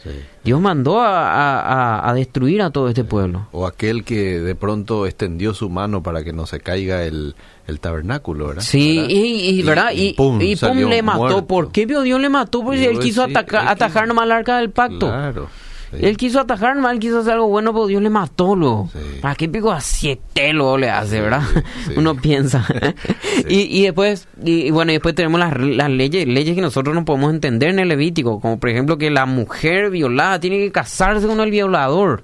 Dios 0.43 0.62
mandó 0.62 1.01
a, 1.01 2.12
destruir 2.15 2.62
a 2.62 2.69
todo 2.69 2.89
este 2.89 3.03
pueblo. 3.03 3.47
O 3.51 3.65
aquel 3.65 4.03
que 4.03 4.39
de 4.39 4.55
pronto 4.55 5.07
extendió 5.07 5.53
su 5.53 5.69
mano 5.69 6.03
para 6.03 6.24
que 6.24 6.33
no 6.33 6.45
se 6.45 6.59
caiga 6.59 7.03
el, 7.03 7.33
tabernáculo, 7.79 8.47
¿verdad? 8.47 8.62
Sí, 8.62 9.05
Y, 9.09 9.63
¿verdad? 9.63 9.91
Y, 9.93 10.13
pum, 10.13 10.38
le 10.38 11.01
mató. 11.01 11.47
¿Por 11.47 11.71
qué 11.71 11.85
Dios 11.85 12.19
le 12.19 12.29
mató? 12.29 12.63
Porque 12.63 12.85
él 12.85 13.00
quiso 13.00 13.24
atacar, 13.24 13.67
atajar 13.67 14.07
nomás 14.07 14.25
el 14.25 14.33
arca 14.33 14.57
del 14.57 14.69
pacto. 14.69 15.07
Claro. 15.07 15.47
Él 15.92 16.18
quiso 16.18 16.39
atajar 16.39 16.77
mal, 16.77 17.00
quiso 17.00 17.20
hacer 17.20 17.34
algo 17.34 17.48
bueno, 17.48 17.74
pero 17.74 17.88
Dios 17.88 18.01
le 18.01 18.10
mató, 18.10 18.56
lo. 18.56 18.89
¿Para 19.22 19.36
qué 19.36 19.48
pico 19.48 19.72
a 19.72 19.82
siete 19.82 20.54
lo 20.54 20.77
le 20.77 20.89
hace, 20.89 21.22
verdad? 21.22 21.44
Uno 21.96 22.15
piensa. 22.15 22.65
y, 23.50 23.80
y 23.80 23.84
después, 23.84 24.27
y, 24.44 24.72
bueno, 24.72 24.92
y 24.92 24.96
después 24.96 25.15
tenemos 25.15 25.39
las, 25.39 25.58
las 25.58 25.89
leyes, 25.89 26.27
leyes 26.27 26.56
que 26.56 26.62
nosotros 26.62 26.96
no 26.96 27.06
podemos 27.06 27.34
entender 27.34 27.70
en 27.70 27.80
el 27.80 27.88
Levítico, 27.88 28.39
como 28.39 28.60
por 28.60 28.70
ejemplo 28.70 28.98
que 28.98 29.10
la 29.10 29.25
mujer 29.25 29.89
violada 29.89 30.39
tiene 30.39 30.58
que 30.58 30.72
casarse 30.72 31.27
con 31.27 31.39
el 31.39 31.51
violador. 31.51 32.24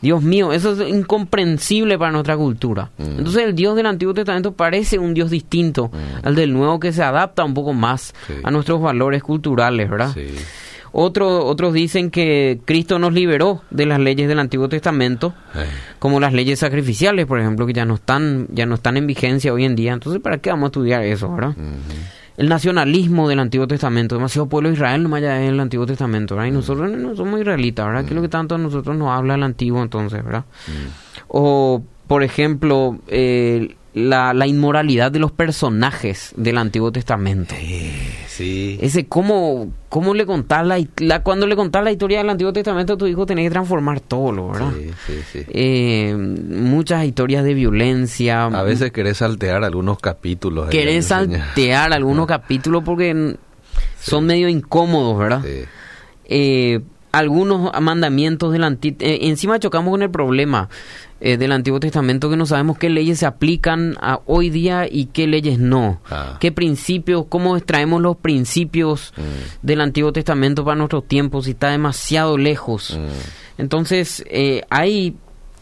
Dios 0.00 0.22
mío, 0.22 0.52
eso 0.52 0.72
es 0.72 0.88
incomprensible 0.88 1.98
para 1.98 2.12
nuestra 2.12 2.36
cultura. 2.36 2.90
Mm. 2.98 3.18
Entonces 3.18 3.44
el 3.44 3.54
Dios 3.54 3.76
del 3.76 3.86
Antiguo 3.86 4.14
Testamento 4.14 4.52
parece 4.52 4.98
un 4.98 5.14
Dios 5.14 5.30
distinto 5.30 5.88
mm. 5.88 6.26
al 6.26 6.34
del 6.34 6.52
Nuevo 6.52 6.80
que 6.80 6.92
se 6.92 7.02
adapta 7.02 7.44
un 7.44 7.54
poco 7.54 7.72
más 7.72 8.14
a 8.42 8.50
nuestros 8.50 8.80
valores 8.80 9.22
culturales, 9.22 9.88
¿verdad? 9.88 10.14
Otros 10.92 11.72
dicen 11.72 12.10
que 12.10 12.60
Cristo 12.64 12.98
nos 12.98 13.12
liberó 13.12 13.62
de 13.70 13.86
las 13.86 13.98
leyes 13.98 14.28
del 14.28 14.38
Antiguo 14.38 14.68
Testamento, 14.68 15.34
como 15.98 16.20
las 16.20 16.32
leyes 16.32 16.58
sacrificiales, 16.58 17.26
por 17.26 17.40
ejemplo, 17.40 17.66
que 17.66 17.72
ya 17.72 17.84
no 17.84 17.94
están 17.94 18.48
ya 18.50 18.66
no 18.66 18.74
están 18.74 18.96
en 18.96 19.06
vigencia 19.06 19.52
hoy 19.52 19.64
en 19.64 19.74
día. 19.74 19.92
Entonces, 19.92 20.20
¿para 20.20 20.38
qué 20.38 20.50
vamos 20.50 20.64
a 20.64 20.68
estudiar 20.68 21.02
eso, 21.02 21.32
verdad? 21.32 21.54
el 22.36 22.48
nacionalismo 22.48 23.28
del 23.28 23.38
Antiguo 23.40 23.66
Testamento. 23.66 24.14
Demasiado 24.14 24.48
pueblo 24.48 24.68
de 24.68 24.74
Israel 24.74 25.02
no 25.02 25.14
allá 25.14 25.42
en 25.42 25.54
el 25.54 25.60
Antiguo 25.60 25.86
Testamento, 25.86 26.34
¿verdad? 26.34 26.48
Y 26.48 26.52
nosotros 26.52 26.90
no 26.90 27.14
somos 27.14 27.40
israelitas, 27.40 27.86
¿verdad? 27.86 28.02
¿Qué 28.02 28.08
es 28.08 28.14
lo 28.14 28.22
que 28.22 28.28
tanto 28.28 28.54
a 28.54 28.58
nosotros 28.58 28.96
nos 28.96 29.10
habla 29.10 29.34
el 29.34 29.42
Antiguo 29.42 29.82
entonces, 29.82 30.24
¿verdad? 30.24 30.44
O, 31.28 31.82
por 32.06 32.22
ejemplo, 32.22 32.98
eh, 33.08 33.76
la, 33.94 34.32
la, 34.32 34.46
inmoralidad 34.46 35.12
de 35.12 35.18
los 35.18 35.32
personajes 35.32 36.32
del 36.36 36.58
Antiguo 36.58 36.92
Testamento. 36.92 37.54
Sí. 38.26 38.78
Ese 38.80 39.06
cómo, 39.06 39.70
cómo 39.88 40.14
le 40.14 40.24
contás 40.24 40.66
la, 40.66 41.22
cuando 41.22 41.46
le 41.46 41.54
contás 41.54 41.84
la 41.84 41.92
historia 41.92 42.18
del 42.18 42.30
Antiguo 42.30 42.52
Testamento 42.52 42.94
a 42.94 42.96
tu 42.96 43.06
hijo 43.06 43.26
tenés 43.26 43.46
que 43.46 43.50
transformar 43.50 44.00
todo, 44.00 44.48
¿verdad? 44.48 44.72
Sí, 44.74 44.90
sí, 45.06 45.12
sí. 45.30 45.38
Eh, 45.48 46.14
muchas 46.16 47.04
historias 47.04 47.44
de 47.44 47.54
violencia. 47.54 48.46
A 48.46 48.62
veces 48.62 48.92
querés 48.92 49.18
saltear 49.18 49.62
algunos 49.64 49.98
capítulos. 49.98 50.70
Querés 50.70 51.06
saltear 51.06 51.92
algunos 51.92 52.26
capítulos 52.28 52.82
porque 52.84 53.36
son 54.00 54.26
medio 54.26 54.48
incómodos, 54.48 55.18
¿verdad? 55.18 55.42
Sí. 55.44 55.64
Eh, 56.24 56.80
algunos 57.12 57.70
mandamientos 57.80 58.52
del 58.52 58.64
Antiguo... 58.64 58.96
Eh, 59.00 59.20
encima 59.22 59.58
chocamos 59.58 59.90
con 59.92 60.02
el 60.02 60.10
problema 60.10 60.68
eh, 61.20 61.36
del 61.36 61.52
Antiguo 61.52 61.78
Testamento 61.78 62.28
que 62.28 62.36
no 62.36 62.46
sabemos 62.46 62.78
qué 62.78 62.90
leyes 62.90 63.20
se 63.20 63.26
aplican 63.26 63.96
a 64.00 64.20
hoy 64.26 64.50
día 64.50 64.88
y 64.90 65.06
qué 65.06 65.26
leyes 65.26 65.58
no. 65.58 66.00
Ah. 66.10 66.38
¿Qué 66.40 66.50
principios, 66.50 67.26
cómo 67.28 67.56
extraemos 67.56 68.02
los 68.02 68.16
principios 68.16 69.12
mm. 69.16 69.64
del 69.64 69.82
Antiguo 69.82 70.12
Testamento 70.12 70.64
para 70.64 70.76
nuestros 70.76 71.06
tiempos 71.06 71.44
si 71.44 71.52
está 71.52 71.68
demasiado 71.68 72.38
lejos? 72.38 72.98
Mm. 72.98 73.60
Entonces, 73.60 74.24
eh, 74.28 74.62
hay, 74.70 75.14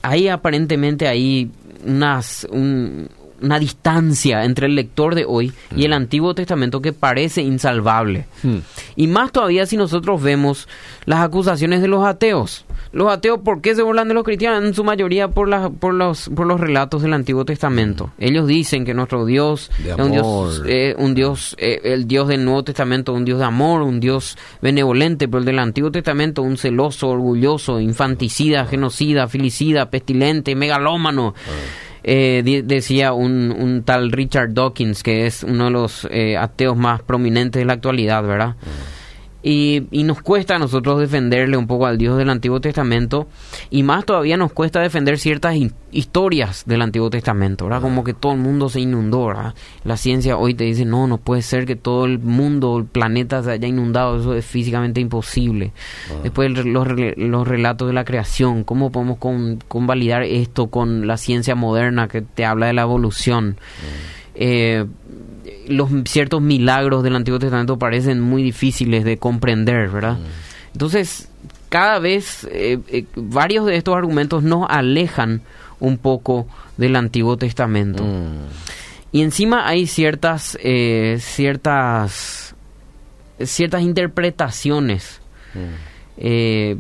hay 0.02 0.28
aparentemente 0.28 1.08
ahí 1.08 1.50
unas, 1.84 2.46
un, 2.50 3.10
una 3.42 3.58
distancia 3.58 4.44
entre 4.44 4.66
el 4.66 4.74
lector 4.74 5.14
de 5.14 5.24
hoy 5.26 5.52
y 5.74 5.84
el 5.84 5.90
mm. 5.90 5.94
Antiguo 5.94 6.34
Testamento 6.34 6.80
que 6.80 6.92
parece 6.92 7.42
insalvable. 7.42 8.26
Mm. 8.42 8.58
Y 8.96 9.06
más 9.06 9.32
todavía 9.32 9.66
si 9.66 9.76
nosotros 9.76 10.22
vemos 10.22 10.68
las 11.06 11.20
acusaciones 11.20 11.80
de 11.80 11.88
los 11.88 12.04
ateos. 12.04 12.64
Los 12.92 13.12
ateos, 13.12 13.40
¿por 13.40 13.60
qué 13.60 13.74
se 13.74 13.82
burlan 13.82 14.08
de 14.08 14.14
los 14.14 14.24
cristianos? 14.24 14.64
En 14.64 14.74
su 14.74 14.82
mayoría 14.82 15.28
por, 15.28 15.48
las 15.48 15.70
por, 15.70 15.94
los, 15.94 16.28
por 16.34 16.46
los 16.46 16.58
relatos 16.58 17.02
del 17.02 17.12
Antiguo 17.12 17.44
Testamento. 17.44 18.08
Mm. 18.18 18.24
Ellos 18.24 18.46
dicen 18.46 18.84
que 18.84 18.94
nuestro 18.94 19.24
Dios 19.24 19.70
es 19.84 19.96
un 19.96 20.12
Dios, 20.12 20.62
eh, 20.66 20.94
un 20.98 21.14
Dios 21.14 21.56
eh, 21.58 21.80
el 21.84 22.06
Dios 22.06 22.28
del 22.28 22.44
Nuevo 22.44 22.64
Testamento, 22.64 23.12
un 23.12 23.24
Dios 23.24 23.38
de 23.38 23.44
amor, 23.44 23.82
un 23.82 24.00
Dios 24.00 24.36
benevolente, 24.60 25.28
pero 25.28 25.38
el 25.38 25.44
del 25.44 25.58
Antiguo 25.58 25.90
Testamento, 25.90 26.42
un 26.42 26.56
celoso, 26.56 27.08
orgulloso, 27.08 27.80
infanticida, 27.80 28.66
genocida, 28.66 29.28
filicida, 29.28 29.90
pestilente, 29.90 30.54
megalómano. 30.54 31.34
Ah. 31.36 31.89
Eh, 32.02 32.62
decía 32.64 33.12
un, 33.12 33.50
un, 33.50 33.82
tal 33.82 34.10
Richard 34.12 34.54
Dawkins, 34.54 35.02
que 35.02 35.26
es 35.26 35.42
uno 35.42 35.66
de 35.66 35.70
los 35.70 36.08
eh, 36.10 36.36
ateos 36.36 36.76
más 36.76 37.02
prominentes 37.02 37.60
de 37.60 37.66
la 37.66 37.74
actualidad, 37.74 38.22
¿verdad? 38.22 38.56
Y, 39.42 39.84
y, 39.90 40.02
nos 40.02 40.20
cuesta 40.20 40.56
a 40.56 40.58
nosotros 40.58 41.00
defenderle 41.00 41.56
un 41.56 41.66
poco 41.66 41.86
al 41.86 41.96
Dios 41.96 42.18
del 42.18 42.28
Antiguo 42.28 42.60
Testamento 42.60 43.26
y 43.70 43.82
más 43.82 44.04
todavía 44.04 44.36
nos 44.36 44.52
cuesta 44.52 44.80
defender 44.80 45.18
ciertas 45.18 45.56
historias 45.92 46.64
del 46.66 46.82
Antiguo 46.82 47.10
Testamento, 47.10 47.64
¿verdad? 47.64 47.80
Como 47.80 48.04
que 48.04 48.14
todo 48.14 48.32
el 48.32 48.38
mundo 48.38 48.68
se 48.68 48.80
inundó, 48.80 49.26
¿verdad? 49.26 49.54
La 49.84 49.96
ciencia 49.96 50.36
hoy 50.36 50.54
te 50.54 50.64
dice, 50.64 50.84
no, 50.84 51.06
no 51.06 51.18
puede 51.18 51.42
ser 51.42 51.66
que 51.66 51.76
todo 51.76 52.04
el 52.04 52.18
mundo, 52.18 52.78
el 52.78 52.84
planeta 52.84 53.42
se 53.42 53.52
haya 53.52 53.66
inundado, 53.66 54.20
eso 54.20 54.34
es 54.34 54.44
físicamente 54.44 55.00
imposible. 55.00 55.72
Después 56.22 56.50
los, 56.50 56.66
los, 57.16 57.48
relatos 57.48 57.88
de 57.88 57.94
la 57.94 58.04
creación, 58.04 58.64
¿cómo 58.64 58.92
podemos 58.92 59.18
convalidar 59.68 60.22
esto 60.22 60.68
con 60.68 61.06
la 61.06 61.16
ciencia 61.16 61.54
moderna 61.54 62.08
que 62.08 62.22
te 62.22 62.44
habla 62.44 62.66
de 62.66 62.74
la 62.74 62.82
evolución? 62.82 63.56
Eh, 64.34 64.86
los 65.68 65.90
ciertos 66.06 66.42
milagros 66.42 67.02
del 67.02 67.16
Antiguo 67.16 67.38
Testamento 67.38 67.78
parecen 67.78 68.20
muy 68.20 68.42
difíciles 68.42 69.04
de 69.04 69.18
comprender, 69.18 69.88
¿verdad? 69.88 70.18
Mm. 70.18 70.72
Entonces, 70.72 71.28
cada 71.68 71.98
vez 71.98 72.46
eh, 72.50 72.78
eh, 72.88 73.04
varios 73.14 73.66
de 73.66 73.76
estos 73.76 73.96
argumentos 73.96 74.42
nos 74.42 74.66
alejan 74.68 75.42
un 75.78 75.98
poco 75.98 76.46
del 76.76 76.96
Antiguo 76.96 77.36
Testamento. 77.36 78.04
Mm. 78.04 78.46
Y 79.12 79.22
encima 79.22 79.66
hay 79.66 79.86
ciertas, 79.86 80.58
eh, 80.62 81.18
ciertas, 81.20 82.54
ciertas 83.40 83.82
interpretaciones. 83.82 85.20
Mm. 85.52 86.78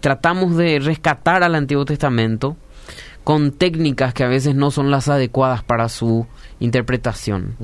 tratamos 0.00 0.56
de 0.58 0.80
rescatar 0.80 1.42
al 1.42 1.54
Antiguo 1.54 1.86
Testamento 1.86 2.58
con 3.24 3.52
técnicas 3.52 4.12
que 4.12 4.24
a 4.24 4.28
veces 4.28 4.54
no 4.54 4.70
son 4.70 4.90
las 4.90 5.08
adecuadas 5.08 5.62
para 5.62 5.88
su 5.88 6.26
interpretación. 6.60 7.56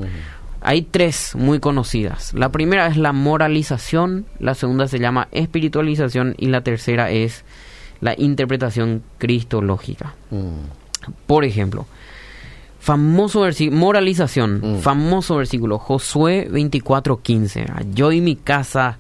Hay 0.60 0.82
tres 0.82 1.34
muy 1.36 1.60
conocidas. 1.60 2.34
La 2.34 2.50
primera 2.50 2.86
es 2.88 2.96
la 2.96 3.12
moralización, 3.12 4.26
la 4.40 4.54
segunda 4.54 4.88
se 4.88 4.98
llama 4.98 5.28
espiritualización 5.30 6.34
y 6.38 6.46
la 6.46 6.62
tercera 6.62 7.10
es 7.10 7.44
la 8.00 8.14
interpretación 8.18 9.02
cristológica. 9.18 10.14
Mm. 10.30 11.12
Por 11.26 11.44
ejemplo, 11.44 11.86
famoso 12.80 13.42
versículo, 13.42 13.78
moralización, 13.78 14.78
mm. 14.78 14.80
famoso 14.80 15.36
versículo, 15.36 15.78
Josué 15.78 16.48
24:15. 16.50 17.94
Yo 17.94 18.12
y 18.12 18.20
mi 18.20 18.36
casa 18.36 18.98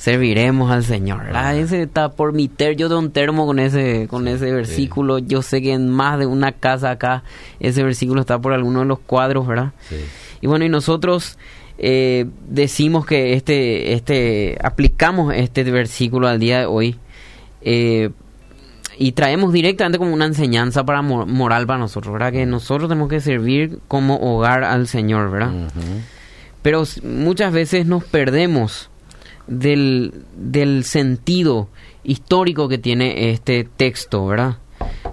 serviremos 0.00 0.70
al 0.70 0.82
Señor. 0.82 1.26
Ah. 1.34 1.54
Ese 1.54 1.82
está 1.82 2.12
por 2.12 2.32
mi 2.32 2.48
ter, 2.48 2.74
yo 2.74 2.88
de 2.88 2.96
un 2.96 3.10
termo 3.12 3.46
con 3.46 3.58
ese, 3.58 4.06
con 4.08 4.28
ese 4.28 4.50
versículo. 4.50 5.18
Yo 5.18 5.42
sé 5.42 5.60
que 5.60 5.74
en 5.74 5.90
más 5.90 6.18
de 6.18 6.24
una 6.24 6.52
casa 6.52 6.90
acá, 6.90 7.22
ese 7.60 7.82
versículo 7.82 8.22
está 8.22 8.38
por 8.38 8.54
alguno 8.54 8.80
de 8.80 8.86
los 8.86 8.98
cuadros, 8.98 9.46
¿verdad? 9.46 9.72
Sí. 9.88 9.96
Y 10.40 10.46
bueno, 10.46 10.64
y 10.64 10.68
nosotros 10.68 11.38
eh, 11.78 12.26
decimos 12.48 13.06
que 13.06 13.34
este, 13.34 13.94
este, 13.94 14.58
aplicamos 14.62 15.34
este 15.34 15.64
versículo 15.64 16.28
al 16.28 16.38
día 16.38 16.60
de 16.60 16.66
hoy 16.66 16.96
eh, 17.62 18.10
y 18.98 19.12
traemos 19.12 19.52
directamente 19.52 19.96
como 19.96 20.12
una 20.12 20.26
enseñanza 20.26 20.84
para 20.84 21.00
moral 21.00 21.66
para 21.66 21.78
nosotros, 21.78 22.12
¿verdad? 22.12 22.32
Que 22.32 22.44
nosotros 22.44 22.88
tenemos 22.88 23.08
que 23.08 23.20
servir 23.20 23.78
como 23.88 24.16
hogar 24.16 24.62
al 24.62 24.88
Señor, 24.88 25.30
¿verdad? 25.30 25.52
Pero 26.60 26.84
muchas 27.02 27.50
veces 27.52 27.86
nos 27.86 28.04
perdemos 28.04 28.90
del, 29.46 30.12
del 30.36 30.84
sentido 30.84 31.70
histórico 32.04 32.68
que 32.68 32.76
tiene 32.76 33.30
este 33.30 33.64
texto, 33.64 34.26
¿verdad? 34.26 34.58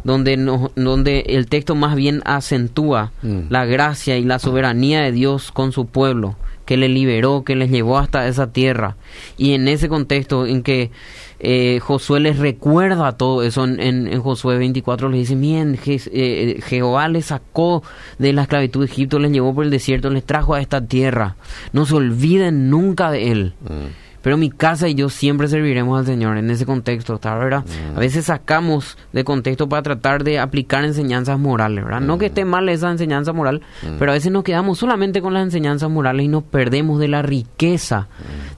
Donde, 0.03 0.37
no, 0.37 0.71
donde 0.75 1.25
el 1.27 1.47
texto 1.47 1.75
más 1.75 1.95
bien 1.95 2.21
acentúa 2.25 3.11
mm. 3.21 3.41
la 3.49 3.65
gracia 3.65 4.17
y 4.17 4.23
la 4.23 4.39
soberanía 4.39 5.01
de 5.01 5.11
Dios 5.11 5.51
con 5.51 5.71
su 5.71 5.87
pueblo, 5.87 6.35
que 6.65 6.77
le 6.77 6.89
liberó, 6.89 7.43
que 7.43 7.55
les 7.55 7.69
llevó 7.69 7.97
hasta 7.97 8.27
esa 8.27 8.51
tierra. 8.51 8.97
Y 9.37 9.53
en 9.53 9.67
ese 9.67 9.89
contexto 9.89 10.45
en 10.45 10.63
que 10.63 10.91
eh, 11.39 11.79
Josué 11.81 12.19
les 12.19 12.39
recuerda 12.39 13.13
todo 13.13 13.43
eso, 13.43 13.65
en, 13.65 13.79
en, 13.79 14.21
Josué 14.21 14.57
24 14.57 15.09
les 15.09 15.21
dice, 15.21 15.35
bien, 15.35 15.79
eh, 15.85 16.59
Jehová 16.65 17.07
les 17.07 17.27
sacó 17.27 17.83
de 18.17 18.33
la 18.33 18.43
esclavitud 18.43 18.81
de 18.81 18.91
Egipto, 18.91 19.19
les 19.19 19.31
llevó 19.31 19.53
por 19.53 19.65
el 19.65 19.71
desierto, 19.71 20.09
les 20.09 20.25
trajo 20.25 20.53
a 20.53 20.61
esta 20.61 20.85
tierra. 20.85 21.35
No 21.73 21.85
se 21.85 21.95
olviden 21.95 22.69
nunca 22.69 23.11
de 23.11 23.31
él. 23.31 23.53
Mm 23.61 24.06
pero 24.21 24.37
mi 24.37 24.49
casa 24.49 24.87
y 24.87 24.95
yo 24.95 25.09
siempre 25.09 25.47
serviremos 25.47 25.99
al 25.99 26.05
Señor 26.05 26.37
en 26.37 26.49
ese 26.49 26.65
contexto, 26.65 27.15
¿está 27.15 27.35
verdad? 27.37 27.63
A 27.95 27.99
veces 27.99 28.25
sacamos 28.25 28.97
de 29.13 29.23
contexto 29.23 29.69
para 29.69 29.83
tratar 29.83 30.23
de 30.23 30.39
aplicar 30.39 30.83
enseñanzas 30.83 31.39
morales, 31.39 31.83
¿verdad? 31.83 32.01
No 32.01 32.17
que 32.17 32.27
esté 32.27 32.45
mal 32.45 32.67
esa 32.69 32.91
enseñanza 32.91 33.33
moral, 33.33 33.61
pero 33.99 34.11
a 34.11 34.15
veces 34.15 34.31
nos 34.31 34.43
quedamos 34.43 34.79
solamente 34.79 35.21
con 35.21 35.33
las 35.33 35.43
enseñanzas 35.43 35.89
morales 35.89 36.25
y 36.25 36.27
nos 36.27 36.43
perdemos 36.43 36.99
de 36.99 37.07
la 37.07 37.21
riqueza 37.21 38.07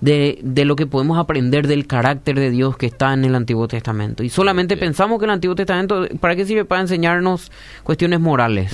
de, 0.01 0.39
de 0.43 0.65
lo 0.65 0.75
que 0.75 0.87
podemos 0.87 1.17
aprender 1.17 1.67
del 1.67 1.87
carácter 1.87 2.39
de 2.39 2.49
Dios 2.51 2.77
que 2.77 2.87
está 2.87 3.13
en 3.13 3.25
el 3.25 3.35
Antiguo 3.35 3.67
Testamento. 3.67 4.23
Y 4.23 4.29
solamente 4.29 4.77
pensamos 4.77 5.19
que 5.19 5.25
el 5.25 5.31
Antiguo 5.31 5.55
Testamento, 5.55 6.07
¿para 6.19 6.35
qué 6.35 6.45
sirve? 6.45 6.65
Para 6.65 6.81
enseñarnos 6.81 7.51
cuestiones 7.83 8.19
morales, 8.19 8.73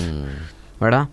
¿verdad? 0.80 1.08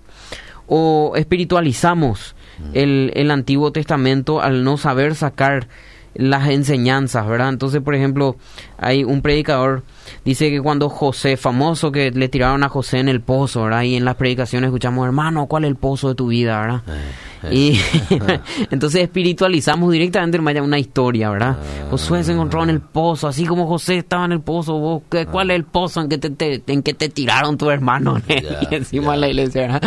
O 0.67 1.13
espiritualizamos 1.15 2.35
el, 2.73 3.11
el 3.15 3.31
Antiguo 3.31 3.71
Testamento 3.71 4.41
al 4.41 4.63
no 4.63 4.77
saber 4.77 5.15
sacar 5.15 5.67
las 6.15 6.49
enseñanzas, 6.49 7.27
¿verdad? 7.27 7.49
Entonces, 7.49 7.81
por 7.81 7.95
ejemplo, 7.95 8.35
hay 8.77 9.03
un 9.03 9.21
predicador, 9.21 9.83
dice 10.25 10.49
que 10.49 10.61
cuando 10.61 10.89
José, 10.89 11.37
famoso, 11.37 11.91
que 11.91 12.11
le 12.11 12.29
tiraron 12.29 12.63
a 12.63 12.69
José 12.69 12.99
en 12.99 13.09
el 13.09 13.21
pozo, 13.21 13.63
¿verdad? 13.63 13.83
Y 13.83 13.95
en 13.95 14.05
las 14.05 14.15
predicaciones 14.15 14.67
escuchamos, 14.67 15.05
hermano, 15.05 15.47
¿cuál 15.47 15.63
es 15.65 15.69
el 15.69 15.75
pozo 15.75 16.09
de 16.09 16.15
tu 16.15 16.27
vida, 16.27 16.59
¿verdad? 16.59 16.81
Eh, 16.87 17.01
eh. 17.43 17.55
Y 17.55 17.79
entonces 18.71 19.01
espiritualizamos 19.01 19.91
directamente 19.91 20.39
una 20.39 20.79
historia, 20.79 21.29
¿verdad? 21.29 21.57
Ah. 21.59 21.87
Josué 21.91 22.23
se 22.23 22.33
encontró 22.33 22.63
en 22.63 22.69
el 22.69 22.81
pozo, 22.81 23.27
así 23.27 23.45
como 23.45 23.67
José 23.67 23.97
estaba 23.97 24.25
en 24.25 24.33
el 24.33 24.41
pozo, 24.41 24.77
vos, 24.77 25.03
¿cuál 25.31 25.51
es 25.51 25.55
el 25.55 25.65
pozo 25.65 26.01
en 26.01 26.09
que 26.09 26.17
te, 26.17 26.63
en 26.67 26.83
que 26.83 26.93
te 26.93 27.09
tiraron 27.09 27.57
tu 27.57 27.69
hermano? 27.69 28.21
y 28.27 28.75
encima 28.75 29.13
de 29.13 29.17
la 29.17 29.27
iglesia, 29.27 29.61
¿verdad? 29.63 29.81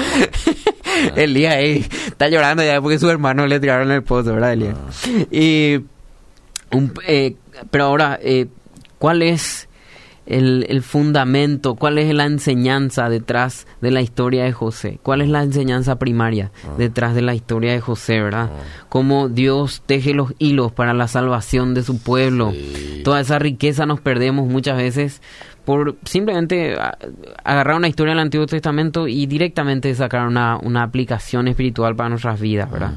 Elías 1.15 1.55
ahí 1.55 1.87
está 2.07 2.29
llorando 2.29 2.65
ya 2.65 2.81
porque 2.81 2.99
su 2.99 3.09
hermano 3.11 3.47
le 3.47 3.61
tiraron 3.61 3.91
en 3.91 3.97
el 3.97 4.03
pozo, 4.03 4.33
¿verdad, 4.33 4.55
Elías? 4.55 4.77
Ah. 4.77 5.25
Y 5.31 5.81
eh, 7.07 7.37
pero 7.71 7.85
ahora, 7.85 8.19
eh, 8.23 8.47
¿cuál 8.99 9.23
es 9.23 9.69
el, 10.27 10.83
fundamento, 10.83 11.77
cuál 11.77 11.99
es 11.99 12.13
la 12.13 12.25
enseñanza 12.25 13.09
detrás 13.09 13.67
de 13.81 13.91
la 13.91 14.01
historia 14.01 14.45
de 14.45 14.53
José? 14.53 14.99
¿Cuál 15.03 15.23
es 15.23 15.29
la 15.29 15.43
enseñanza 15.43 15.99
primaria 15.99 16.51
ah. 16.65 16.75
detrás 16.77 17.15
de 17.15 17.23
la 17.23 17.35
historia 17.35 17.73
de 17.73 17.81
José, 17.81 18.21
verdad? 18.21 18.51
Ah. 18.53 18.87
Cómo 18.89 19.29
Dios 19.29 19.83
teje 19.87 20.15
los 20.15 20.35
hilos 20.39 20.73
para 20.73 20.95
la 20.95 21.09
salvación 21.09 21.75
de 21.75 21.83
su 21.83 21.99
pueblo. 21.99 22.53
Toda 23.05 23.21
esa 23.21 23.39
riqueza 23.39 23.87
nos 23.87 24.01
perdemos 24.01 24.49
muchas 24.49 24.77
veces 24.77 25.23
por 25.65 25.97
simplemente 26.05 26.77
agarrar 27.43 27.77
una 27.77 27.89
historia 27.89 28.13
del 28.13 28.21
Antiguo 28.21 28.47
Testamento 28.47 29.09
y 29.09 29.27
directamente 29.27 29.93
sacar 29.95 30.29
una, 30.29 30.59
una 30.63 30.85
aplicación 30.85 31.49
espiritual 31.49 31.97
para 31.97 32.09
nuestras 32.09 32.41
vidas, 32.41 32.71
¿verdad? 32.71 32.93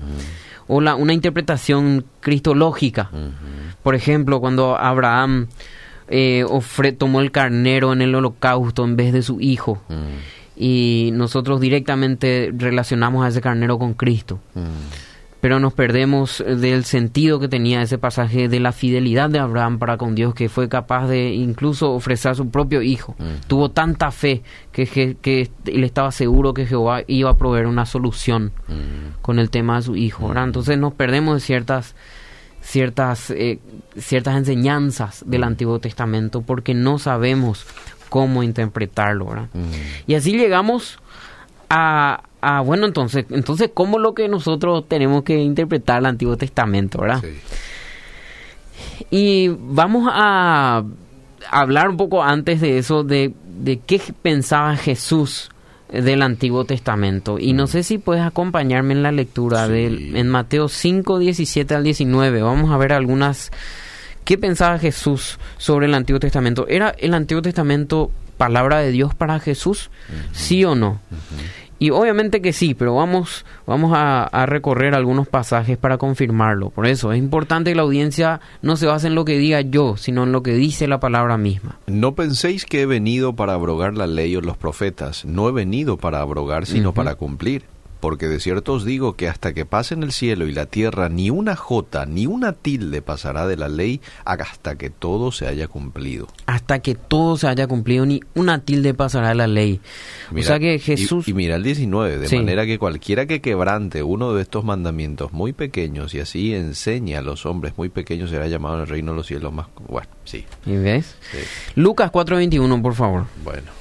O 0.69 0.79
la, 0.79 0.95
una 0.95 1.13
interpretación 1.13 2.05
cristológica. 2.21 3.09
Por 3.83 3.95
ejemplo, 3.95 4.39
cuando 4.39 4.77
Abraham 4.77 5.47
eh, 6.07 6.45
tomó 6.97 7.21
el 7.21 7.31
carnero 7.31 7.91
en 7.91 8.01
el 8.01 8.15
holocausto 8.15 8.85
en 8.85 8.95
vez 8.95 9.11
de 9.11 9.21
su 9.21 9.41
hijo. 9.41 9.81
Mm. 9.89 10.61
Y 10.61 11.09
nosotros 11.13 11.59
directamente 11.59 12.53
relacionamos 12.55 13.25
a 13.25 13.29
ese 13.29 13.41
carnero 13.41 13.77
con 13.77 13.93
Cristo. 13.93 14.39
Mm. 14.55 15.08
Pero 15.41 15.59
nos 15.59 15.73
perdemos 15.73 16.43
del 16.45 16.83
sentido 16.83 17.39
que 17.39 17.47
tenía 17.47 17.81
ese 17.81 17.97
pasaje 17.97 18.49
de 18.49 18.59
la 18.59 18.71
fidelidad 18.73 19.29
de 19.29 19.39
Abraham 19.39 19.79
para 19.79 19.97
con 19.97 20.13
Dios, 20.15 20.33
que 20.33 20.49
fue 20.49 20.67
capaz 20.67 21.07
de 21.07 21.33
incluso 21.33 21.93
ofrecer 21.93 22.31
a 22.31 22.35
su 22.35 22.49
propio 22.49 22.81
hijo. 22.81 23.15
Mm. 23.17 23.47
Tuvo 23.47 23.71
tanta 23.71 24.11
fe 24.11 24.43
que, 24.71 24.85
que, 25.21 25.49
él 25.65 25.83
estaba 25.83 26.11
seguro 26.11 26.53
que 26.53 26.65
Jehová 26.65 27.03
iba 27.07 27.29
a 27.29 27.37
proveer 27.37 27.67
una 27.67 27.85
solución 27.85 28.51
con 29.21 29.39
el 29.39 29.49
tema 29.49 29.77
de 29.77 29.83
su 29.83 29.95
hijo. 29.95 30.33
Entonces 30.35 30.77
nos 30.77 30.93
perdemos 30.93 31.35
de 31.35 31.39
ciertas 31.39 31.95
ciertas, 32.61 33.31
eh, 33.31 33.59
ciertas 33.97 34.35
enseñanzas 34.37 35.23
del 35.25 35.43
Antiguo 35.43 35.79
Testamento 35.79 36.41
porque 36.41 36.73
no 36.73 36.99
sabemos 36.99 37.65
cómo 38.09 38.43
interpretarlo. 38.43 39.47
Y 40.07 40.15
así 40.15 40.33
llegamos 40.33 40.99
a, 41.69 42.23
a, 42.41 42.61
bueno, 42.61 42.85
entonces, 42.85 43.25
entonces, 43.29 43.71
¿cómo 43.73 43.99
lo 43.99 44.13
que 44.13 44.27
nosotros 44.27 44.87
tenemos 44.87 45.23
que 45.23 45.37
interpretar 45.37 45.99
el 45.99 46.05
Antiguo 46.07 46.37
Testamento? 46.37 47.01
¿verdad? 47.01 47.23
Y 49.09 49.49
vamos 49.49 50.09
a 50.11 50.83
hablar 51.49 51.89
un 51.89 51.97
poco 51.97 52.23
antes 52.23 52.61
de 52.61 52.77
eso, 52.77 53.03
de, 53.03 53.33
de 53.45 53.79
qué 53.79 54.01
pensaba 54.21 54.75
Jesús 54.75 55.49
del 55.91 56.21
Antiguo 56.21 56.65
Testamento. 56.65 57.39
Y 57.39 57.53
no 57.53 57.65
mm. 57.65 57.67
sé 57.67 57.83
si 57.83 57.97
puedes 57.97 58.23
acompañarme 58.23 58.93
en 58.93 59.03
la 59.03 59.11
lectura 59.11 59.67
de, 59.67 59.87
en 59.87 60.29
Mateo 60.29 60.67
5, 60.69 61.19
17 61.19 61.75
al 61.75 61.83
19. 61.83 62.41
Vamos 62.41 62.71
a 62.71 62.77
ver 62.77 62.93
algunas... 62.93 63.51
¿Qué 64.25 64.37
pensaba 64.37 64.77
Jesús 64.77 65.39
sobre 65.57 65.87
el 65.87 65.95
Antiguo 65.95 66.19
Testamento? 66.19 66.67
¿Era 66.67 66.93
el 66.99 67.15
Antiguo 67.15 67.41
Testamento 67.41 68.11
palabra 68.39 68.79
de 68.79 68.91
Dios 68.91 69.13
para 69.13 69.39
Jesús? 69.39 69.91
¿Sí 70.31 70.63
o 70.63 70.73
no? 70.73 70.99
Y 71.77 71.91
obviamente 71.91 72.41
que 72.41 72.51
sí, 72.51 72.73
pero 72.73 72.95
vamos, 72.95 73.45
vamos 73.67 73.91
a, 73.95 74.45
recorrer 74.45 74.95
algunos 74.95 75.27
pasajes 75.27 75.77
para 75.77 75.97
confirmarlo. 75.97 76.71
Por 76.71 76.87
eso 76.87 77.11
es 77.13 77.19
importante 77.19 77.71
que 77.71 77.75
la 77.75 77.83
audiencia 77.83 78.39
no 78.61 78.77
se 78.77 78.85
base 78.85 79.07
en 79.07 79.15
lo 79.15 79.23
que 79.25 79.37
diga 79.37 79.61
yo, 79.61 79.95
sino 79.95 80.23
en 80.23 80.31
lo 80.31 80.41
que 80.41 80.53
dice 80.53 80.87
la 80.87 80.99
palabra 80.99 81.37
misma. 81.37 81.77
No 81.87 82.15
penséis 82.15 82.65
que 82.65 82.81
he 82.81 82.85
venido 82.85 83.33
para 83.33 83.53
abrogar 83.53 83.95
la 83.95 84.07
ley 84.07 84.35
o 84.35 84.41
los 84.41 84.57
profetas. 84.57 85.25
No 85.25 85.47
he 85.47 85.51
venido 85.51 85.97
para 85.97 86.19
abrogar, 86.19 86.65
sino 86.65 86.93
para 86.93 87.15
cumplir. 87.15 87.63
Porque 87.99 88.27
de 88.27 88.39
cierto 88.39 88.73
os 88.73 88.85
digo 88.85 89.15
que 89.15 89.27
hasta 89.27 89.53
que 89.53 89.65
pasen 89.65 90.03
el 90.03 90.11
cielo 90.11 90.47
y 90.47 90.53
la 90.53 90.65
tierra, 90.65 91.09
ni 91.09 91.29
una 91.29 91.55
jota 91.55 92.05
ni 92.05 92.25
una 92.25 92.53
tilde 92.53 93.01
pasará 93.01 93.47
de 93.47 93.57
la 93.57 93.67
ley 93.67 94.01
hasta 94.25 94.75
que 94.75 94.89
todo 94.89 95.31
se 95.31 95.47
haya 95.47 95.67
cumplido. 95.67 96.27
Hasta 96.45 96.79
que 96.79 96.95
todo 96.95 97.37
se 97.37 97.47
haya 97.47 97.67
cumplido, 97.67 98.05
ni 98.05 98.21
una 98.35 98.63
tilde 98.63 98.93
pasará 98.93 99.29
de 99.29 99.35
la 99.35 99.47
ley. 99.47 99.81
o 100.35 100.41
sea 100.41 100.59
que 100.59 100.79
Jesús... 100.79 101.27
Y, 101.27 101.33
mira 101.33 101.55
el 101.55 101.63
19, 101.63 102.19
de 102.19 102.37
manera 102.37 102.65
que 102.65 102.79
cualquiera 102.79 103.25
que 103.25 103.41
quebrante 103.41 104.03
uno 104.03 104.33
de 104.33 104.41
estos 104.41 104.63
mandamientos 104.63 105.33
muy 105.33 105.53
pequeños 105.53 106.13
y 106.13 106.19
así 106.19 106.53
enseñe 106.53 107.15
a 107.15 107.21
los 107.21 107.45
hombres 107.45 107.73
muy 107.77 107.89
pequeños 107.89 108.29
será 108.29 108.47
llamado 108.47 108.75
en 108.75 108.81
el 108.81 108.87
reino 108.87 109.11
de 109.11 109.17
los 109.17 109.27
cielos 109.27 109.53
más... 109.53 109.67
Bueno, 109.87 110.09
sí. 110.23 110.45
¿Y 110.65 110.75
ves? 110.77 111.15
Lucas 111.75 112.11
4.21, 112.11 112.81
por 112.81 112.95
favor. 112.95 113.25
Bueno. 113.43 113.71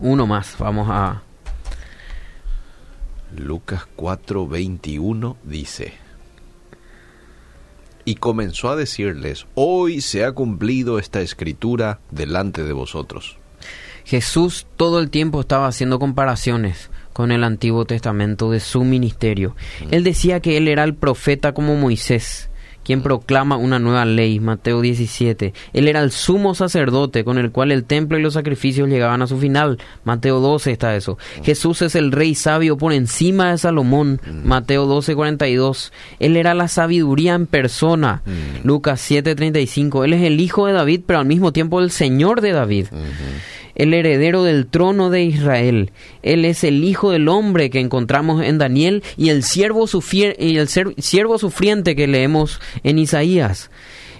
Uno 0.00 0.26
más, 0.26 0.56
vamos 0.58 0.88
a... 0.90 1.23
Lucas 3.38 3.82
4:21 3.96 5.36
dice, 5.44 5.94
y 8.04 8.16
comenzó 8.16 8.70
a 8.70 8.76
decirles, 8.76 9.46
hoy 9.54 10.00
se 10.00 10.24
ha 10.24 10.32
cumplido 10.32 10.98
esta 10.98 11.20
escritura 11.20 12.00
delante 12.10 12.64
de 12.64 12.72
vosotros. 12.72 13.38
Jesús 14.04 14.66
todo 14.76 15.00
el 15.00 15.08
tiempo 15.10 15.40
estaba 15.40 15.66
haciendo 15.66 15.98
comparaciones 15.98 16.90
con 17.14 17.32
el 17.32 17.42
Antiguo 17.44 17.86
Testamento 17.86 18.50
de 18.50 18.60
su 18.60 18.84
ministerio. 18.84 19.56
Mm. 19.80 19.94
Él 19.94 20.04
decía 20.04 20.40
que 20.40 20.58
él 20.58 20.68
era 20.68 20.84
el 20.84 20.94
profeta 20.94 21.54
como 21.54 21.76
Moisés 21.76 22.50
quien 22.84 23.02
proclama 23.02 23.56
una 23.56 23.78
nueva 23.78 24.04
ley, 24.04 24.40
Mateo 24.40 24.80
17. 24.80 25.52
Él 25.72 25.88
era 25.88 26.00
el 26.00 26.10
sumo 26.10 26.54
sacerdote 26.54 27.24
con 27.24 27.38
el 27.38 27.50
cual 27.50 27.72
el 27.72 27.84
templo 27.84 28.18
y 28.18 28.22
los 28.22 28.34
sacrificios 28.34 28.88
llegaban 28.88 29.22
a 29.22 29.26
su 29.26 29.38
final, 29.38 29.78
Mateo 30.04 30.40
12 30.40 30.70
está 30.70 30.94
eso. 30.94 31.18
Jesús 31.42 31.82
es 31.82 31.94
el 31.94 32.12
rey 32.12 32.34
sabio 32.34 32.76
por 32.76 32.92
encima 32.92 33.50
de 33.50 33.58
Salomón, 33.58 34.20
Mateo 34.44 34.86
12, 34.86 35.14
42. 35.14 35.92
Él 36.20 36.36
era 36.36 36.54
la 36.54 36.68
sabiduría 36.68 37.34
en 37.34 37.46
persona, 37.46 38.22
Lucas 38.62 39.00
7, 39.00 39.34
35. 39.34 40.04
Él 40.04 40.12
es 40.12 40.22
el 40.22 40.40
hijo 40.40 40.66
de 40.66 40.74
David, 40.74 41.02
pero 41.06 41.18
al 41.18 41.26
mismo 41.26 41.52
tiempo 41.52 41.80
el 41.80 41.90
Señor 41.90 42.40
de 42.40 42.52
David 42.52 42.86
el 43.74 43.94
heredero 43.94 44.44
del 44.44 44.66
trono 44.66 45.10
de 45.10 45.22
Israel. 45.24 45.92
Él 46.22 46.44
es 46.44 46.64
el 46.64 46.84
Hijo 46.84 47.10
del 47.10 47.28
Hombre 47.28 47.70
que 47.70 47.80
encontramos 47.80 48.42
en 48.42 48.58
Daniel 48.58 49.02
y 49.16 49.30
el 49.30 49.42
siervo, 49.42 49.86
y 50.38 50.56
el 50.56 50.68
siervo 50.68 51.38
sufriente 51.38 51.96
que 51.96 52.06
leemos 52.06 52.60
en 52.82 52.98
Isaías. 52.98 53.70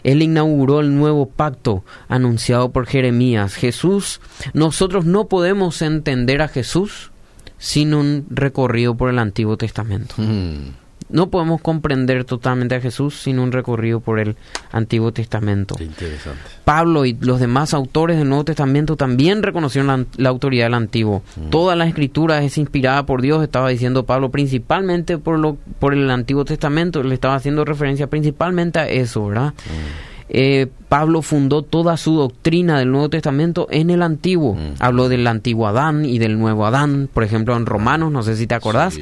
Él 0.02 0.22
inauguró 0.22 0.80
el 0.80 0.94
nuevo 0.94 1.26
pacto 1.26 1.82
anunciado 2.08 2.70
por 2.72 2.86
Jeremías. 2.86 3.54
Jesús, 3.54 4.20
nosotros 4.52 5.06
no 5.06 5.28
podemos 5.28 5.80
entender 5.82 6.42
a 6.42 6.48
Jesús 6.48 7.10
sin 7.58 7.94
un 7.94 8.26
recorrido 8.28 8.94
por 8.94 9.08
el 9.08 9.18
Antiguo 9.18 9.56
Testamento. 9.56 10.14
Mm. 10.18 10.83
No 11.08 11.28
podemos 11.28 11.60
comprender 11.60 12.24
totalmente 12.24 12.74
a 12.74 12.80
Jesús 12.80 13.20
sin 13.20 13.38
un 13.38 13.52
recorrido 13.52 14.00
por 14.00 14.18
el 14.18 14.36
Antiguo 14.72 15.12
Testamento. 15.12 15.76
interesante. 15.80 16.40
Pablo 16.64 17.04
y 17.04 17.16
los 17.20 17.40
demás 17.40 17.74
autores 17.74 18.18
del 18.18 18.28
Nuevo 18.28 18.44
Testamento 18.44 18.96
también 18.96 19.42
reconocieron 19.42 20.06
la, 20.16 20.28
autoridad 20.28 20.66
del 20.66 20.74
Antiguo. 20.74 21.22
Mm. 21.36 21.50
Toda 21.50 21.76
la 21.76 21.86
escritura 21.86 22.42
es 22.42 22.58
inspirada 22.58 23.06
por 23.06 23.22
Dios, 23.22 23.42
estaba 23.42 23.68
diciendo 23.68 24.06
Pablo, 24.06 24.30
principalmente 24.30 25.18
por, 25.18 25.38
lo, 25.38 25.56
por 25.78 25.94
el 25.94 26.10
Antiguo 26.10 26.44
Testamento. 26.44 27.02
Le 27.02 27.14
estaba 27.14 27.34
haciendo 27.34 27.64
referencia 27.64 28.08
principalmente 28.08 28.78
a 28.78 28.88
eso, 28.88 29.26
¿verdad? 29.26 29.52
Mm. 29.52 30.14
Eh, 30.28 30.68
Pablo 30.88 31.22
fundó 31.22 31.62
toda 31.62 31.96
su 31.96 32.16
doctrina 32.16 32.78
del 32.78 32.90
Nuevo 32.90 33.10
Testamento 33.10 33.66
en 33.70 33.90
el 33.90 34.02
Antiguo. 34.02 34.54
Mm. 34.54 34.74
Habló 34.80 35.08
del 35.08 35.26
antiguo 35.26 35.66
Adán 35.66 36.04
y 36.04 36.18
del 36.18 36.38
nuevo 36.38 36.66
Adán, 36.66 37.08
por 37.12 37.24
ejemplo, 37.24 37.56
en 37.56 37.66
Romanos, 37.66 38.10
no 38.10 38.22
sé 38.22 38.36
si 38.36 38.46
te 38.46 38.54
acordás. 38.54 38.98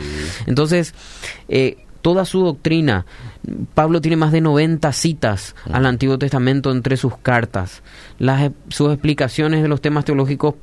Entonces, 0.47 0.95
eh, 1.49 1.79
toda 2.03 2.25
su 2.25 2.41
doctrina. 2.41 3.07
Pablo 3.75 4.01
tiene 4.01 4.17
más 4.17 4.33
de 4.33 4.41
90 4.41 4.93
citas 4.93 5.55
al 5.73 5.87
Antiguo 5.87 6.19
Testamento 6.19 6.71
entre 6.71 6.97
sus 6.97 7.17
cartas. 7.17 7.83
Las, 8.19 8.51
sus 8.69 8.93
explicaciones 8.93 9.63
de 9.63 9.69
los 9.69 9.81
temas 9.81 10.05
teológicos 10.05 10.55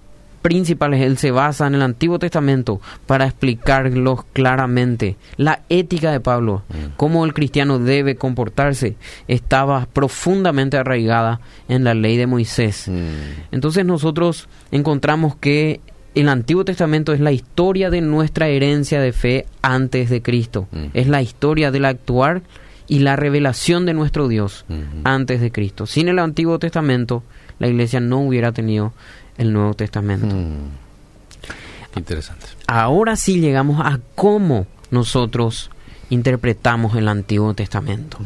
principales, 0.42 1.02
él 1.02 1.18
se 1.18 1.32
basa 1.32 1.68
en 1.68 1.76
el 1.76 1.82
Antiguo 1.82 2.20
Testamento 2.20 2.82
para 3.06 3.26
explicarlos 3.26 4.24
claramente. 4.34 5.18
La 5.38 5.62
ética 5.70 6.12
de 6.12 6.20
Pablo, 6.20 6.64
cómo 6.98 7.26
el 7.26 7.34
cristiano 7.34 7.80
debe 7.80 8.16
comportarse, 8.16 8.96
estaba 9.28 9.88
profundamente 9.92 10.78
arraigada 10.78 11.42
en 11.68 11.84
la 11.84 11.94
ley 11.94 12.18
de 12.18 12.28
Moisés. 12.28 12.90
Entonces 13.52 13.86
nosotros 13.86 14.48
encontramos 14.72 15.36
que 15.36 15.82
el 16.16 16.30
Antiguo 16.30 16.66
Testamento 16.66 17.14
es 17.14 17.20
la 17.20 17.32
historia 17.32 17.90
de 17.90 18.02
nuestra 18.02 18.48
herencia 18.48 19.00
de 19.00 19.14
fe 19.14 19.46
antes 19.62 20.10
de 20.10 20.22
Cristo. 20.22 20.68
Mm. 20.72 20.86
Es 20.94 21.08
la 21.08 21.22
historia 21.22 21.72
del 21.72 21.86
actuar 21.86 22.42
y 22.88 23.00
la 23.00 23.16
revelación 23.16 23.86
de 23.86 23.94
nuestro 23.94 24.28
Dios 24.28 24.66
antes 25.04 25.42
de 25.42 25.52
Cristo. 25.52 25.86
Sin 25.86 26.08
el 26.08 26.18
Antiguo 26.18 26.58
Testamento, 26.58 27.24
la 27.60 27.68
iglesia 27.68 28.00
no 28.00 28.20
hubiera 28.20 28.52
tenido 28.52 28.94
el 29.38 29.54
Nuevo 29.54 29.76
Testamento. 29.76 30.36
Interesante. 31.96 32.48
Ahora 32.68 33.16
sí 33.16 33.40
llegamos 33.40 33.80
a 33.80 34.00
cómo 34.16 34.66
nosotros 34.90 35.70
interpretamos 36.10 36.96
el 36.96 37.08
Antiguo 37.08 37.54
Testamento. 37.54 38.18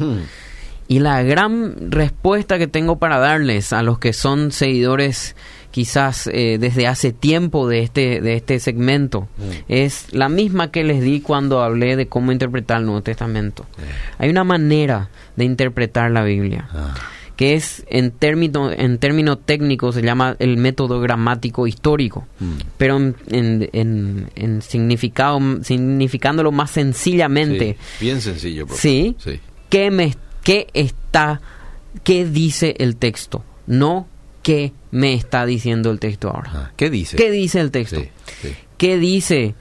Y 0.87 0.99
la 0.99 1.23
gran 1.23 1.91
respuesta 1.91 2.57
que 2.57 2.67
tengo 2.67 2.97
para 2.97 3.17
darles 3.17 3.73
a 3.73 3.83
los 3.83 3.99
que 3.99 4.13
son 4.13 4.51
seguidores 4.51 5.35
quizás 5.73 6.29
eh, 6.31 6.57
desde 6.59 6.85
hace 6.85 7.11
tiempo 7.11 7.67
de 7.67 7.79
este, 7.79 8.21
de 8.21 8.35
este 8.35 8.59
segmento 8.59 9.21
mm. 9.37 9.51
es 9.69 10.05
la 10.11 10.29
misma 10.29 10.69
que 10.69 10.83
les 10.83 11.01
di 11.01 11.19
cuando 11.19 11.63
hablé 11.63 11.95
de 11.95 12.07
cómo 12.07 12.31
interpretar 12.31 12.77
el 12.79 12.85
Nuevo 12.85 13.01
Testamento. 13.01 13.65
Eh. 13.79 13.81
Hay 14.19 14.29
una 14.29 14.43
manera 14.43 15.09
de 15.35 15.45
interpretar 15.45 16.11
la 16.11 16.23
Biblia. 16.23 16.69
Ah. 16.71 16.93
que 17.35 17.55
es 17.55 17.83
en 17.89 18.11
términos 18.11 18.75
en 18.77 18.99
términos 18.99 19.39
técnicos 19.43 19.95
se 19.95 20.03
llama 20.03 20.35
el 20.37 20.57
método 20.57 21.01
gramático 21.01 21.65
histórico, 21.65 22.27
mm. 22.39 22.53
pero 22.77 22.97
en, 22.97 23.17
en, 23.71 24.61
significado 24.61 25.39
significándolo 25.63 26.51
más 26.51 26.69
sencillamente. 26.69 27.77
bien 27.99 28.21
sencillo. 28.21 28.67
Sí. 28.69 29.15
sí. 29.17 29.39
¿Qué 29.69 29.89
me 29.89 30.13
qué 30.43 30.67
está 30.73 31.41
qué 32.03 32.25
dice 32.25 32.75
el 32.79 32.95
texto? 32.95 33.43
No 33.67 34.07
qué 34.41 34.73
me 34.91 35.13
está 35.13 35.45
diciendo 35.45 35.91
el 35.91 35.99
texto 35.99 36.29
ahora. 36.29 36.51
Ah, 36.53 36.71
¿Qué 36.75 36.89
dice? 36.89 37.15
¿Qué 37.17 37.31
dice 37.31 37.59
el 37.59 37.71
texto? 37.71 38.01
¿Qué 38.77 38.97
dice? 38.97 39.55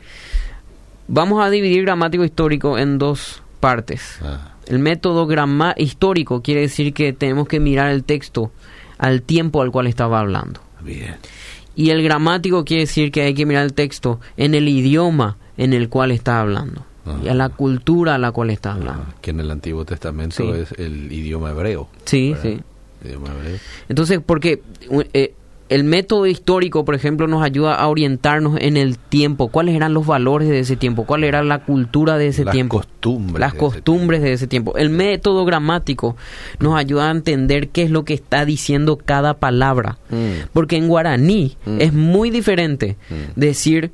Vamos 1.08 1.44
a 1.44 1.50
dividir 1.50 1.82
gramático 1.82 2.24
histórico 2.24 2.78
en 2.78 2.98
dos 2.98 3.42
partes. 3.60 4.18
Ah. 4.22 4.56
El 4.66 4.78
método 4.78 5.26
grama 5.26 5.74
histórico 5.76 6.42
quiere 6.42 6.62
decir 6.62 6.92
que 6.94 7.12
tenemos 7.12 7.48
que 7.48 7.60
mirar 7.60 7.90
el 7.90 8.04
texto 8.04 8.52
al 8.98 9.22
tiempo 9.22 9.62
al 9.62 9.70
cual 9.70 9.86
estaba 9.86 10.20
hablando. 10.20 10.60
Bien. 10.80 11.16
Y 11.74 11.90
el 11.90 12.02
gramático 12.02 12.64
quiere 12.64 12.82
decir 12.82 13.10
que 13.10 13.22
hay 13.22 13.34
que 13.34 13.46
mirar 13.46 13.64
el 13.64 13.72
texto 13.72 14.20
en 14.36 14.54
el 14.54 14.68
idioma 14.68 15.36
en 15.56 15.72
el 15.72 15.88
cual 15.88 16.10
está 16.10 16.40
hablando. 16.40 16.84
Y 17.22 17.28
a 17.28 17.34
la 17.34 17.48
cultura 17.48 18.14
a 18.14 18.18
la 18.18 18.32
cual 18.32 18.50
está 18.50 18.74
hablando. 18.74 19.06
que 19.20 19.30
en 19.30 19.40
el 19.40 19.50
Antiguo 19.50 19.84
Testamento 19.84 20.54
es 20.54 20.72
el 20.72 21.12
idioma 21.12 21.50
hebreo. 21.50 21.88
Sí, 22.04 22.34
sí. 22.40 22.60
Entonces, 23.88 24.20
porque 24.24 24.62
eh, 25.12 25.34
el 25.68 25.84
método 25.84 26.26
histórico, 26.26 26.84
por 26.84 26.94
ejemplo, 26.94 27.26
nos 27.26 27.42
ayuda 27.42 27.74
a 27.74 27.88
orientarnos 27.88 28.60
en 28.60 28.76
el 28.76 28.98
tiempo. 28.98 29.48
¿Cuáles 29.48 29.74
eran 29.74 29.94
los 29.94 30.06
valores 30.06 30.48
de 30.48 30.60
ese 30.60 30.76
tiempo? 30.76 31.04
¿Cuál 31.04 31.24
era 31.24 31.42
la 31.42 31.64
cultura 31.64 32.18
de 32.18 32.28
ese 32.28 32.44
tiempo? 32.44 32.76
Costumbres 32.76 33.40
Las 33.40 33.54
costumbres 33.54 34.20
de 34.20 34.34
ese 34.34 34.46
tiempo. 34.46 34.76
El 34.76 34.90
método 34.90 35.46
gramático 35.46 36.14
nos 36.60 36.76
ayuda 36.76 37.08
a 37.08 37.10
entender 37.10 37.70
qué 37.70 37.84
es 37.84 37.90
lo 37.90 38.04
que 38.04 38.12
está 38.14 38.44
diciendo 38.44 38.98
cada 38.98 39.34
palabra. 39.34 39.98
Mm. 40.10 40.48
Porque 40.52 40.76
en 40.76 40.88
guaraní 40.88 41.56
mm. 41.64 41.80
es 41.80 41.92
muy 41.94 42.30
diferente 42.30 42.96
mm. 43.08 43.40
decir 43.40 43.92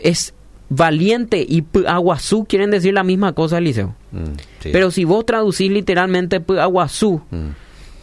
es 0.00 0.34
valiente 0.68 1.44
y 1.46 1.64
aguazú 1.86 2.44
quieren 2.44 2.70
decir 2.70 2.94
la 2.94 3.04
misma 3.04 3.32
cosa, 3.32 3.58
Eliseo. 3.58 3.94
Pero 4.62 4.90
si 4.90 5.04
vos 5.04 5.26
traducís 5.26 5.70
literalmente 5.70 6.42
aguazú 6.58 7.22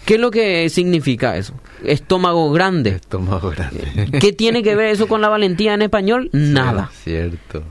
¿Qué 0.06 0.16
es 0.16 0.20
lo 0.20 0.32
que 0.32 0.70
significa 0.70 1.38
eso? 1.38 1.54
Estómago 1.84 2.52
grande. 2.52 2.92
Estómago 2.92 3.52
grande. 3.52 4.20
¿Qué 4.20 4.34
tiene 4.34 4.62
que 4.62 4.76
ver 4.76 4.88
eso 4.88 5.08
con 5.08 5.22
la 5.22 5.30
valentía 5.30 5.74
en 5.74 5.82
español? 5.82 6.30
Nada. 6.34 6.92
cierto. 7.04 7.64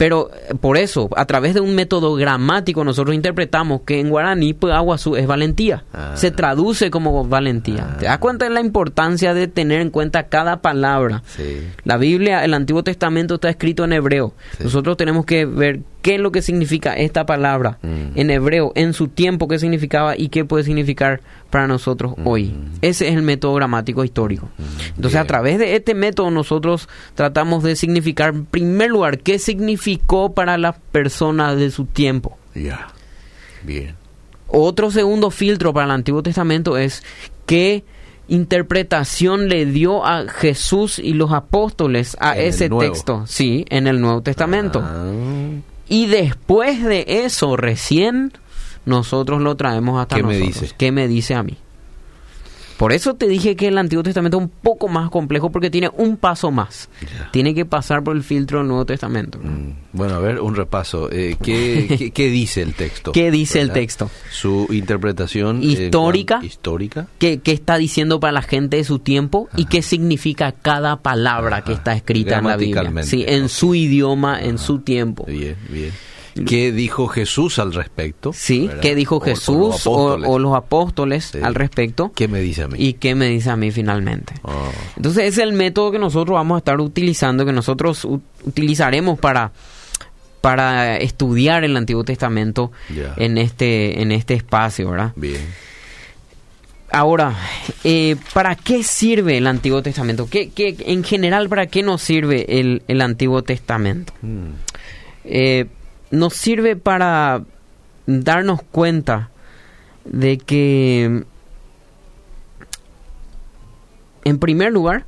Pero 0.00 0.30
eh, 0.32 0.54
por 0.58 0.78
eso, 0.78 1.10
a 1.14 1.26
través 1.26 1.52
de 1.52 1.60
un 1.60 1.74
método 1.74 2.14
gramático, 2.14 2.84
nosotros 2.84 3.14
interpretamos 3.14 3.82
que 3.82 4.00
en 4.00 4.08
guaraní 4.08 4.54
pues, 4.54 4.72
aguazú 4.72 5.14
es 5.14 5.26
valentía. 5.26 5.84
Ah. 5.92 6.12
Se 6.14 6.30
traduce 6.30 6.90
como 6.90 7.26
valentía. 7.26 7.98
¿Te 7.98 8.06
das 8.06 8.14
ah. 8.14 8.18
cuenta 8.18 8.46
de 8.46 8.50
la 8.50 8.62
importancia 8.62 9.34
de 9.34 9.46
tener 9.46 9.82
en 9.82 9.90
cuenta 9.90 10.28
cada 10.28 10.62
palabra? 10.62 11.22
Sí. 11.26 11.68
La 11.84 11.98
Biblia, 11.98 12.46
el 12.46 12.54
Antiguo 12.54 12.82
Testamento 12.82 13.34
está 13.34 13.50
escrito 13.50 13.84
en 13.84 13.92
hebreo. 13.92 14.32
Nosotros 14.58 14.96
tenemos 14.96 15.26
que 15.26 15.44
ver 15.44 15.80
qué 16.02 16.16
es 16.16 16.20
lo 16.20 16.32
que 16.32 16.42
significa 16.42 16.94
esta 16.94 17.26
palabra 17.26 17.78
mm. 17.82 18.18
en 18.18 18.30
hebreo, 18.30 18.72
en 18.74 18.92
su 18.92 19.08
tiempo, 19.08 19.48
qué 19.48 19.58
significaba 19.58 20.16
y 20.16 20.28
qué 20.28 20.44
puede 20.44 20.64
significar 20.64 21.20
para 21.50 21.66
nosotros 21.66 22.14
mm. 22.16 22.26
hoy. 22.26 22.54
Ese 22.82 23.08
es 23.08 23.14
el 23.14 23.22
método 23.22 23.54
gramático 23.54 24.04
histórico. 24.04 24.48
Mm. 24.58 24.62
Entonces, 24.96 25.20
a 25.20 25.24
través 25.24 25.58
de 25.58 25.76
este 25.76 25.94
método 25.94 26.30
nosotros 26.30 26.88
tratamos 27.14 27.62
de 27.62 27.76
significar, 27.76 28.34
en 28.34 28.46
primer 28.46 28.90
lugar, 28.90 29.18
qué 29.18 29.38
significó 29.38 30.32
para 30.32 30.58
las 30.58 30.76
personas 30.92 31.56
de 31.58 31.70
su 31.70 31.84
tiempo. 31.84 32.38
Ya, 32.54 32.88
bien. 33.62 33.94
Otro 34.48 34.90
segundo 34.90 35.30
filtro 35.30 35.72
para 35.72 35.86
el 35.86 35.92
Antiguo 35.92 36.22
Testamento 36.22 36.76
es 36.76 37.04
qué 37.46 37.84
interpretación 38.26 39.48
le 39.48 39.66
dio 39.66 40.04
a 40.06 40.26
Jesús 40.28 40.98
y 40.98 41.12
los 41.12 41.32
apóstoles 41.32 42.16
a 42.20 42.36
ese 42.36 42.68
texto, 42.68 43.24
sí, 43.26 43.64
en 43.70 43.86
el 43.86 44.00
Nuevo 44.00 44.22
Testamento. 44.22 44.82
Ah. 44.82 45.10
Y 45.90 46.06
después 46.06 46.84
de 46.84 47.04
eso, 47.24 47.56
recién 47.56 48.32
nosotros 48.86 49.42
lo 49.42 49.56
traemos 49.56 50.00
hasta 50.00 50.16
¿Qué 50.16 50.22
nosotros. 50.22 50.40
Me 50.40 50.60
dice? 50.62 50.74
¿Qué 50.78 50.92
me 50.92 51.08
dice 51.08 51.34
a 51.34 51.42
mí? 51.42 51.58
Por 52.80 52.94
eso 52.94 53.12
te 53.12 53.28
dije 53.28 53.56
que 53.56 53.68
el 53.68 53.76
Antiguo 53.76 54.02
Testamento 54.02 54.38
es 54.38 54.44
un 54.44 54.48
poco 54.48 54.88
más 54.88 55.10
complejo 55.10 55.50
porque 55.50 55.68
tiene 55.68 55.90
un 55.98 56.16
paso 56.16 56.50
más. 56.50 56.88
Tiene 57.30 57.54
que 57.54 57.66
pasar 57.66 58.02
por 58.02 58.16
el 58.16 58.22
filtro 58.22 58.56
del 58.56 58.68
Nuevo 58.68 58.86
Testamento. 58.86 59.38
Mm. 59.38 59.72
Bueno, 59.92 60.14
a 60.14 60.18
ver, 60.18 60.40
un 60.40 60.56
repaso. 60.56 61.12
Eh, 61.12 61.36
¿qué, 61.42 62.10
qué, 62.14 62.30
dice 62.30 62.62
el 62.62 62.72
texto? 62.72 63.12
¿Qué 63.12 63.30
dice 63.30 63.60
el 63.60 63.70
texto? 63.72 64.10
Su 64.30 64.66
interpretación 64.70 65.60
eh, 65.62 65.66
histórica. 65.66 66.40
histórica. 66.42 67.06
¿Qué, 67.18 67.40
¿Qué, 67.40 67.52
está 67.52 67.76
diciendo 67.76 68.18
para 68.18 68.32
la 68.32 68.40
gente 68.40 68.78
de 68.78 68.84
su 68.84 68.98
tiempo? 68.98 69.50
¿Y 69.58 69.66
qué 69.66 69.82
significa 69.82 70.52
cada 70.52 71.02
palabra 71.02 71.62
que 71.62 71.74
está 71.74 71.92
escrita 71.92 72.38
en 72.38 72.46
la 72.46 72.56
Biblia? 72.56 73.02
Sí, 73.02 73.26
en 73.28 73.50
su 73.50 73.74
idioma, 73.74 74.40
en 74.40 74.56
su 74.56 74.78
tiempo. 74.78 75.26
Bien, 75.26 75.54
bien. 75.68 75.92
¿Qué 76.46 76.72
dijo 76.72 77.08
Jesús 77.08 77.58
al 77.58 77.72
respecto? 77.72 78.32
Sí, 78.32 78.70
¿qué 78.80 78.94
dijo 78.94 79.20
Jesús 79.20 79.86
o, 79.86 80.38
los 80.38 80.54
apóstoles, 80.54 81.34
al 81.42 81.54
respecto? 81.54 82.12
¿Qué 82.14 82.28
me 82.28 82.40
dice 82.40 82.62
a 82.62 82.68
mí? 82.68 82.76
Y 82.78 82.94
qué 82.94 83.14
me 83.14 83.28
dice 83.28 83.50
a 83.50 83.56
mí 83.56 83.70
finalmente. 83.70 84.34
Oh. 84.42 84.70
Entonces 84.96 85.24
es 85.24 85.38
el 85.38 85.52
método 85.52 85.92
que 85.92 85.98
nosotros 85.98 86.34
vamos 86.34 86.56
a 86.56 86.58
estar 86.58 86.80
utilizando, 86.80 87.44
que 87.44 87.52
nosotros 87.52 88.06
utilizaremos 88.44 89.18
para 89.18 89.52
para 90.40 90.96
estudiar 90.96 91.64
el 91.64 91.76
Antiguo 91.76 92.04
Testamento 92.04 92.72
en 93.16 93.36
este 93.36 94.00
en 94.00 94.12
este 94.12 94.34
espacio, 94.34 94.90
¿verdad? 94.90 95.12
Bien. 95.16 95.42
Ahora, 96.92 97.36
eh, 97.84 98.16
¿para 98.34 98.56
qué 98.56 98.82
sirve 98.82 99.38
el 99.38 99.46
Antiguo 99.46 99.80
Testamento? 99.80 100.28
¿Qué, 100.28 100.50
qué, 100.50 100.74
en 100.86 101.04
general, 101.04 101.48
¿para 101.48 101.68
qué 101.68 101.84
nos 101.84 102.02
sirve 102.02 102.58
el, 102.58 102.82
el 102.88 103.00
Antiguo 103.00 103.42
Testamento? 103.42 104.12
Hmm. 104.22 104.54
Eh, 105.24 105.66
nos 106.10 106.34
sirve 106.34 106.76
para 106.76 107.42
darnos 108.06 108.62
cuenta 108.62 109.30
de 110.04 110.38
que, 110.38 111.24
en 114.24 114.38
primer 114.38 114.72
lugar, 114.72 115.04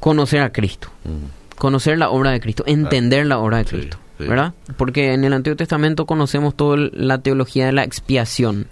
conocer 0.00 0.40
a 0.42 0.52
Cristo, 0.52 0.88
mm. 1.04 1.56
conocer 1.56 1.98
la 1.98 2.10
obra 2.10 2.30
de 2.30 2.40
Cristo, 2.40 2.64
entender 2.66 3.26
la 3.26 3.38
obra 3.38 3.58
de 3.58 3.64
Cristo. 3.64 3.98
¿verdad? 4.18 4.52
Porque 4.76 5.12
en 5.12 5.22
el 5.22 5.32
Antiguo 5.32 5.56
Testamento 5.56 6.04
conocemos 6.04 6.56
toda 6.56 6.76
la 6.92 7.18
teología 7.18 7.66
de 7.66 7.72
la 7.72 7.84
expiación. 7.84 8.66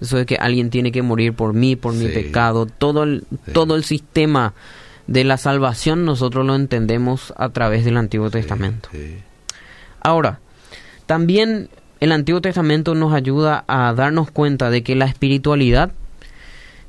Eso 0.00 0.16
de 0.16 0.26
que 0.26 0.34
alguien 0.34 0.70
tiene 0.70 0.90
que 0.90 1.02
morir 1.02 1.34
por 1.34 1.54
mí, 1.54 1.76
por 1.76 1.94
mi 1.94 2.08
pecado. 2.08 2.66
Todo 2.66 3.04
el, 3.04 3.24
todo 3.52 3.76
el 3.76 3.84
sistema 3.84 4.54
de 5.06 5.22
la 5.22 5.36
salvación 5.36 6.04
nosotros 6.04 6.44
lo 6.44 6.56
entendemos 6.56 7.32
a 7.36 7.50
través 7.50 7.84
del 7.84 7.96
Antiguo 7.96 8.30
Testamento. 8.30 8.88
Ahora, 10.00 10.40
también 11.08 11.70
el 12.00 12.12
Antiguo 12.12 12.42
Testamento 12.42 12.94
nos 12.94 13.14
ayuda 13.14 13.64
a 13.66 13.94
darnos 13.94 14.30
cuenta 14.30 14.68
de 14.68 14.82
que 14.82 14.94
la 14.94 15.06
espiritualidad 15.06 15.90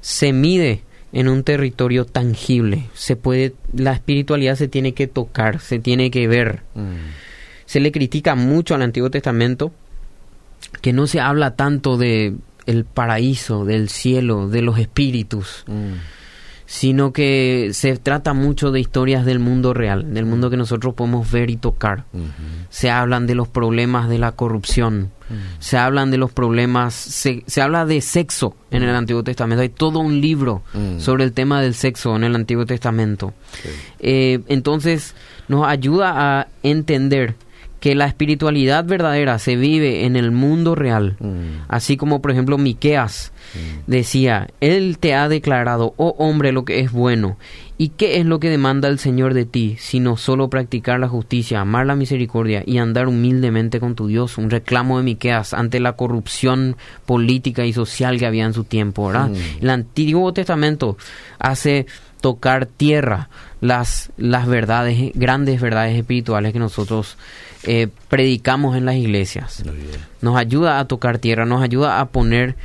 se 0.02 0.34
mide 0.34 0.84
en 1.14 1.30
un 1.30 1.46
territorio 1.46 2.04
tangible. 2.04 2.90
Se 2.94 3.16
puede, 3.16 3.56
la 3.74 3.94
espiritualidad 3.94 4.56
se 4.56 4.68
tiene 4.68 4.94
que 4.94 5.08
tocar, 5.08 5.62
se 5.62 5.80
tiene 5.80 6.12
que 6.12 6.28
ver. 6.28 6.64
Mm. 6.76 6.98
Se 7.66 7.80
le 7.80 7.94
critica 7.94 8.36
mucho 8.36 8.76
al 8.76 8.82
Antiguo 8.82 9.10
Testamento 9.10 9.72
que 10.82 10.92
no 10.92 11.08
se 11.08 11.22
habla 11.22 11.56
tanto 11.56 11.96
de 11.98 12.36
el 12.66 12.84
paraíso, 12.84 13.64
del 13.64 13.88
cielo, 13.88 14.50
de 14.50 14.62
los 14.62 14.80
espíritus. 14.80 15.64
Mm 15.68 15.94
sino 16.70 17.14
que 17.14 17.72
se 17.74 17.98
trata 17.98 18.36
mucho 18.36 18.70
de 18.70 18.80
historias 18.80 19.26
del 19.26 19.40
mundo 19.40 19.74
real, 19.74 20.14
del 20.14 20.28
mundo 20.28 20.52
que 20.52 20.56
nosotros 20.56 20.94
podemos 20.94 21.32
ver 21.32 21.50
y 21.50 21.58
tocar. 21.58 22.04
Se 22.70 22.92
hablan 22.92 23.26
de 23.26 23.34
los 23.34 23.48
problemas 23.48 24.08
de 24.08 24.20
la 24.20 24.34
corrupción, 24.34 25.10
se 25.58 25.80
hablan 25.80 26.12
de 26.12 26.20
los 26.20 26.32
problemas, 26.32 26.94
se, 26.94 27.44
se 27.48 27.64
habla 27.64 27.88
de 27.88 28.02
sexo 28.02 28.56
en 28.70 28.84
el 28.84 28.96
Antiguo 28.96 29.24
Testamento, 29.24 29.64
hay 29.64 29.70
todo 29.70 29.98
un 29.98 30.22
libro 30.22 30.62
sobre 31.00 31.24
el 31.24 31.34
tema 31.34 31.60
del 31.60 31.74
sexo 31.74 32.16
en 32.16 32.24
el 32.24 32.36
Antiguo 32.36 32.68
Testamento. 32.68 33.34
Eh, 33.98 34.42
entonces 34.48 35.16
nos 35.48 35.68
ayuda 35.68 36.14
a 36.40 36.48
entender 36.62 37.34
que 37.80 37.96
la 37.96 38.06
espiritualidad 38.06 38.84
verdadera 38.86 39.40
se 39.40 39.56
vive 39.56 40.06
en 40.06 40.16
el 40.16 40.32
mundo 40.32 40.76
real, 40.76 41.16
Mm. 41.20 41.64
así 41.70 41.96
como 41.98 42.22
por 42.22 42.32
ejemplo 42.32 42.58
Miqueas 42.58 43.32
decía, 43.88 44.48
Él 44.60 44.98
te 45.00 45.16
ha 45.16 45.28
declarado, 45.30 45.94
oh 45.98 46.16
hombre, 46.20 46.52
lo 46.52 46.66
que 46.66 46.82
es 46.82 46.92
bueno. 46.92 47.38
¿Y 47.82 47.90
qué 47.90 48.18
es 48.20 48.26
lo 48.26 48.42
que 48.42 48.50
demanda 48.50 48.90
el 48.90 49.00
Señor 49.00 49.34
de 49.34 49.46
ti, 49.46 49.78
sino 49.80 50.18
solo 50.18 50.50
practicar 50.50 51.00
la 51.00 51.08
justicia, 51.08 51.62
amar 51.62 51.86
la 51.86 51.96
misericordia 51.96 52.62
y 52.66 52.78
andar 52.78 53.08
humildemente 53.08 53.80
con 53.80 53.96
tu 53.96 54.08
Dios? 54.08 54.38
Un 54.38 54.50
reclamo 54.50 54.98
de 54.98 55.04
Miqueas 55.06 55.54
ante 55.54 55.80
la 55.80 55.94
corrupción 55.94 56.76
política 57.06 57.66
y 57.66 57.72
social 57.72 58.20
que 58.20 58.26
había 58.26 58.44
en 58.46 58.54
su 58.54 58.66
tiempo, 58.66 59.08
¿verdad? 59.08 59.30
Mm. 59.30 59.36
El 59.62 59.70
Antiguo 59.70 60.34
Testamento 60.34 60.98
hace 61.40 61.86
tocar 62.20 62.66
tierra 62.66 63.30
las, 63.62 64.12
las 64.18 64.46
verdades, 64.46 65.12
grandes 65.16 65.62
verdades 65.62 65.98
espirituales 65.98 66.52
que 66.52 66.60
nosotros 66.60 67.18
eh, 67.64 67.88
predicamos 68.08 68.76
en 68.78 68.86
las 68.86 68.96
iglesias 68.96 69.64
nos 70.22 70.38
ayuda 70.38 70.80
a 70.80 70.86
tocar 70.88 71.18
tierra, 71.20 71.46
nos 71.46 71.62
ayuda 71.62 72.00
a 72.00 72.06
poner 72.10 72.56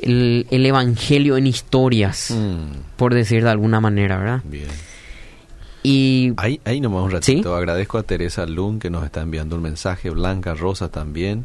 el, 0.00 0.46
el 0.50 0.66
evangelio 0.66 1.36
en 1.36 1.46
historias, 1.46 2.30
Mm. 2.30 2.96
por 2.96 3.14
decir 3.14 3.42
de 3.44 3.50
alguna 3.50 3.80
manera, 3.80 4.18
¿verdad? 4.18 4.40
Bien. 4.44 4.66
Y 5.82 6.32
Ahí, 6.36 6.60
ahí 6.64 6.80
nomás 6.80 7.02
un 7.04 7.10
ratito. 7.10 7.50
¿Sí? 7.50 7.54
Agradezco 7.56 7.98
a 7.98 8.02
Teresa 8.02 8.46
Lund 8.46 8.80
que 8.80 8.88
nos 8.90 9.04
está 9.04 9.20
enviando 9.20 9.56
un 9.56 9.62
mensaje. 9.62 10.08
Blanca 10.10 10.54
Rosa 10.54 10.88
también. 10.88 11.44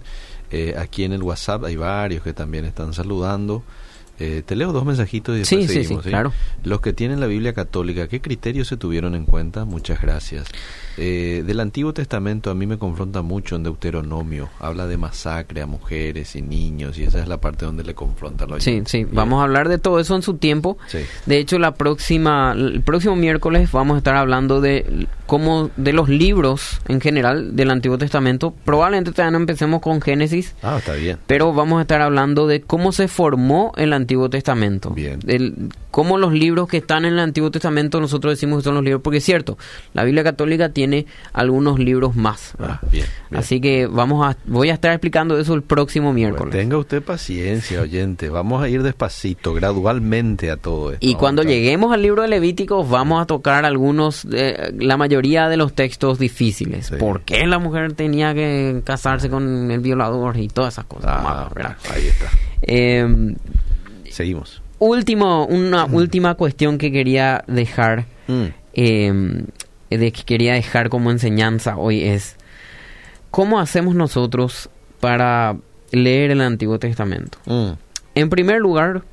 Eh, 0.52 0.76
aquí 0.78 1.04
en 1.04 1.12
el 1.14 1.22
WhatsApp 1.22 1.66
hay 1.66 1.76
varios 1.76 2.24
que 2.24 2.34
también 2.34 2.64
están 2.66 2.94
saludando. 2.94 3.64
Eh, 4.20 4.44
te 4.46 4.56
leo 4.56 4.74
dos 4.74 4.84
mensajitos 4.86 5.36
y 5.36 5.40
después 5.40 5.62
Sí, 5.62 5.68
sí, 5.68 5.74
sí, 5.76 5.84
seguimos. 5.84 6.06
claro. 6.06 6.34
Los 6.64 6.82
que 6.82 6.92
tienen 6.94 7.20
la 7.22 7.28
Biblia 7.28 7.54
católica, 7.54 8.08
¿qué 8.08 8.20
criterios 8.20 8.68
se 8.68 8.76
tuvieron 8.78 9.16
en 9.16 9.24
cuenta? 9.26 9.64
Muchas 9.66 10.02
gracias. 10.02 10.46
Eh, 10.98 11.44
del 11.48 11.62
Antiguo 11.62 11.94
Testamento 11.94 12.52
a 12.52 12.56
mí 12.56 12.68
me 12.68 12.78
confronta 12.78 13.22
mucho 13.22 13.56
en 13.56 13.64
Deuteronomio. 13.64 14.50
Habla 14.60 14.88
de 14.88 14.98
masacre 14.98 15.62
a 15.62 15.66
mujeres 15.66 16.36
y 16.36 16.42
niños 16.42 16.98
y 17.00 17.04
esa 17.04 17.20
es 17.22 17.28
la 17.30 17.40
parte 17.40 17.66
donde 17.66 17.84
le 17.84 17.94
confronta. 17.96 18.44
al 18.44 18.62
sí, 18.62 18.82
sí, 18.86 19.06
vamos 19.10 19.40
a 19.40 19.44
hablar 19.44 19.70
de 19.70 19.78
todo 19.78 20.00
eso 20.00 20.16
en 20.18 20.22
su 20.22 20.34
tiempo. 20.36 20.78
Sí. 20.88 21.00
De 21.26 21.38
hecho, 21.38 21.58
la 21.58 21.74
próxima, 21.76 22.52
el 22.52 22.82
próximo 22.82 23.16
miércoles 23.16 23.72
vamos 23.72 23.96
a 23.96 23.98
estar 24.00 24.16
hablando 24.18 24.60
de 24.60 25.08
cómo 25.26 25.70
de 25.78 25.94
los 25.94 26.10
libros 26.10 26.82
en 26.90 27.00
general 27.00 27.56
del 27.56 27.72
Antiguo 27.72 27.98
Testamento. 27.98 28.54
Probablemente 28.66 29.12
todavía 29.12 29.32
no 29.32 29.38
empecemos 29.38 29.82
con 29.82 30.02
Génesis, 30.02 30.56
Ah, 30.62 30.78
está 30.80 30.94
bien. 30.96 31.18
pero 31.28 31.54
vamos 31.54 31.80
a 31.80 31.84
estar 31.84 32.02
hablando 32.02 32.48
de 32.48 32.60
cómo 32.62 32.92
se 32.92 33.08
formó 33.08 33.72
el 33.78 33.94
Antiguo 33.94 34.09
Testamento. 34.30 34.90
Bien. 34.92 35.20
Del- 35.20 35.70
cómo 35.92 36.18
los 36.18 36.32
libros 36.34 36.68
que 36.68 36.78
están 36.78 37.04
en 37.06 37.14
el 37.14 37.20
Antiguo 37.20 37.52
Testamento 37.52 38.00
nosotros 38.00 38.34
decimos 38.34 38.60
que 38.60 38.64
son 38.64 38.76
los 38.76 38.84
libros, 38.84 39.02
porque 39.02 39.18
es 39.18 39.24
cierto, 39.26 39.58
la 39.94 40.04
Biblia 40.04 40.24
católica 40.24 40.70
tiene 40.70 41.06
algunos 41.34 41.80
libros 41.80 42.16
más. 42.16 42.54
Ah, 42.60 42.80
bien, 42.92 43.06
bien. 43.30 43.40
Así 43.42 43.60
que 43.60 43.88
vamos 43.88 44.26
a, 44.26 44.38
voy 44.46 44.70
a 44.70 44.74
estar 44.74 44.92
explicando 44.92 45.38
eso 45.40 45.54
el 45.54 45.62
próximo 45.64 46.08
Pues 46.10 46.16
miércoles. 46.16 46.52
tenga 46.56 46.78
usted 46.78 47.02
paciencia, 47.02 47.82
oyente. 47.82 48.30
Vamos 48.30 48.64
a 48.64 48.70
ir 48.70 48.84
despacito, 48.84 49.54
gradualmente 49.54 50.52
a 50.52 50.58
todo 50.58 50.92
esto. 50.94 51.06
Y 51.06 51.16
cuando 51.16 51.44
lleguemos 51.44 51.92
al 51.94 52.02
libro 52.02 52.22
de 52.22 52.28
Levíticos 52.30 52.90
vamos 52.90 53.22
a 53.22 53.26
tocar 53.26 53.66
algunos, 53.66 54.26
eh, 54.32 54.74
la 54.80 54.96
mayoría 54.98 55.50
de 55.50 55.58
los 55.58 55.74
textos 55.74 56.20
difíciles. 56.20 56.88
Sí. 56.88 56.96
¿Por 56.98 57.22
qué 57.22 57.46
la 57.48 57.60
mujer 57.60 57.94
tenía 57.94 58.34
que 58.34 58.82
casarse 58.84 59.30
con 59.30 59.70
el 59.72 59.80
violador 59.80 60.38
y 60.38 60.48
todas 60.48 60.76
esas 60.76 60.86
cosas? 60.86 61.10
Ah, 61.12 61.50
ahí 61.94 62.08
está. 62.08 62.30
Eh, 62.62 63.36
Seguimos. 64.20 64.62
último, 64.80 65.46
una 65.46 65.86
última 65.86 66.36
cuestión 66.36 66.78
que 66.78 66.92
quería 66.92 67.46
dejar, 67.48 68.06
Mm. 68.28 68.44
eh, 68.74 69.44
de 69.90 70.12
que 70.12 70.24
quería 70.24 70.56
dejar 70.56 70.90
como 70.90 71.10
enseñanza 71.10 71.78
hoy 71.78 72.04
es 72.04 72.36
cómo 73.32 73.62
hacemos 73.62 73.96
nosotros 73.96 74.70
para 75.00 75.56
leer 75.94 76.32
el 76.32 76.42
Antiguo 76.42 76.80
Testamento. 76.80 77.38
Mm. 77.46 77.72
En 78.16 78.30
primer 78.30 78.60
lugar, 78.60 79.04